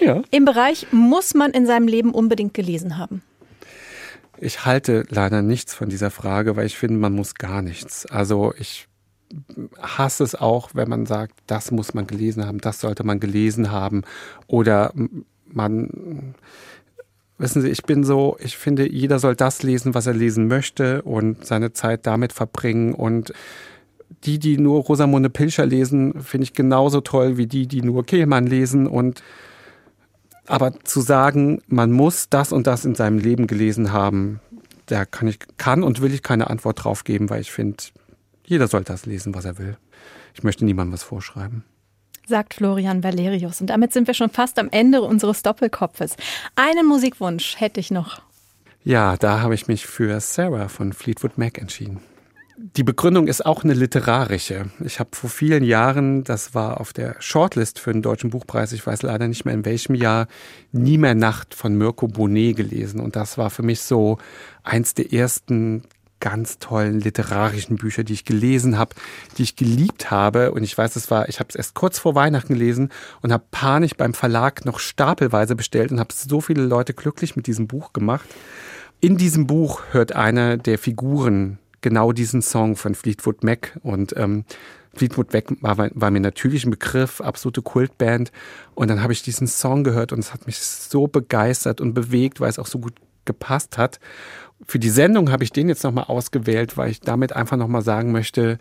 [0.00, 0.22] Ja.
[0.30, 3.22] Im Bereich muss man in seinem Leben unbedingt gelesen haben.
[4.38, 8.06] Ich halte leider nichts von dieser Frage, weil ich finde, man muss gar nichts.
[8.06, 8.88] Also ich
[9.78, 13.70] hasse es auch, wenn man sagt, das muss man gelesen haben, das sollte man gelesen
[13.70, 14.02] haben
[14.46, 14.92] oder
[15.46, 16.34] man
[17.40, 21.00] Wissen Sie, ich bin so, ich finde, jeder soll das lesen, was er lesen möchte
[21.00, 22.92] und seine Zeit damit verbringen.
[22.92, 23.32] Und
[24.24, 28.46] die, die nur Rosamunde Pilcher lesen, finde ich genauso toll wie die, die nur Kehlmann
[28.46, 28.86] lesen.
[28.86, 29.22] Und
[30.50, 34.40] aber zu sagen, man muss das und das in seinem Leben gelesen haben,
[34.86, 37.76] da kann ich, kann und will ich keine Antwort drauf geben, weil ich finde,
[38.44, 39.76] jeder soll das lesen, was er will.
[40.34, 41.64] Ich möchte niemandem was vorschreiben.
[42.26, 43.60] Sagt Florian Valerius.
[43.60, 46.16] Und damit sind wir schon fast am Ende unseres Doppelkopfes.
[46.56, 48.22] Einen Musikwunsch hätte ich noch.
[48.82, 52.00] Ja, da habe ich mich für Sarah von Fleetwood Mac entschieden
[52.62, 54.66] die Begründung ist auch eine literarische.
[54.84, 58.86] Ich habe vor vielen Jahren, das war auf der Shortlist für den Deutschen Buchpreis, ich
[58.86, 60.26] weiß leider nicht mehr in welchem Jahr,
[60.70, 63.00] Nie mehr Nacht von Mirko Bonet gelesen.
[63.00, 64.18] Und das war für mich so
[64.62, 65.84] eins der ersten
[66.20, 68.94] ganz tollen literarischen Bücher, die ich gelesen habe,
[69.38, 70.52] die ich geliebt habe.
[70.52, 72.90] Und ich weiß, es war, ich habe es erst kurz vor Weihnachten gelesen
[73.22, 77.46] und habe panisch beim Verlag noch stapelweise bestellt und habe so viele Leute glücklich mit
[77.46, 78.28] diesem Buch gemacht.
[79.00, 84.44] In diesem Buch hört einer der Figuren genau diesen Song von Fleetwood Mac und ähm,
[84.94, 88.32] Fleetwood Mac war, war mir natürlich ein Begriff, absolute Kultband.
[88.74, 92.40] Und dann habe ich diesen Song gehört und es hat mich so begeistert und bewegt,
[92.40, 94.00] weil es auch so gut gepasst hat.
[94.66, 98.12] Für die Sendung habe ich den jetzt nochmal ausgewählt, weil ich damit einfach nochmal sagen
[98.12, 98.58] möchte,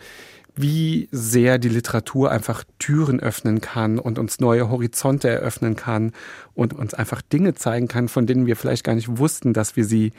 [0.55, 6.11] wie sehr die Literatur einfach Türen öffnen kann und uns neue Horizonte eröffnen kann
[6.53, 9.85] und uns einfach Dinge zeigen kann, von denen wir vielleicht gar nicht wussten, dass wir
[9.85, 10.11] sie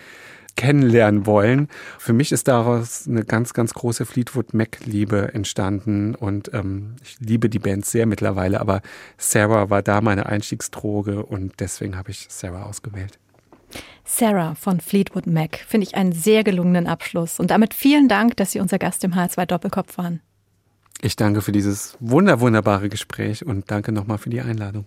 [0.56, 1.68] kennenlernen wollen.
[1.98, 7.48] Für mich ist daraus eine ganz, ganz große Fleetwood Mac-Liebe entstanden und ähm, ich liebe
[7.48, 8.82] die Band sehr mittlerweile, aber
[9.18, 13.18] Sarah war da meine Einstiegsdroge und deswegen habe ich Sarah ausgewählt.
[14.04, 18.52] Sarah von Fleetwood Mac finde ich einen sehr gelungenen Abschluss und damit vielen Dank, dass
[18.52, 20.20] Sie unser Gast im H2 Doppelkopf waren.
[21.00, 24.86] Ich danke für dieses wunder wunderbare Gespräch und danke nochmal für die Einladung.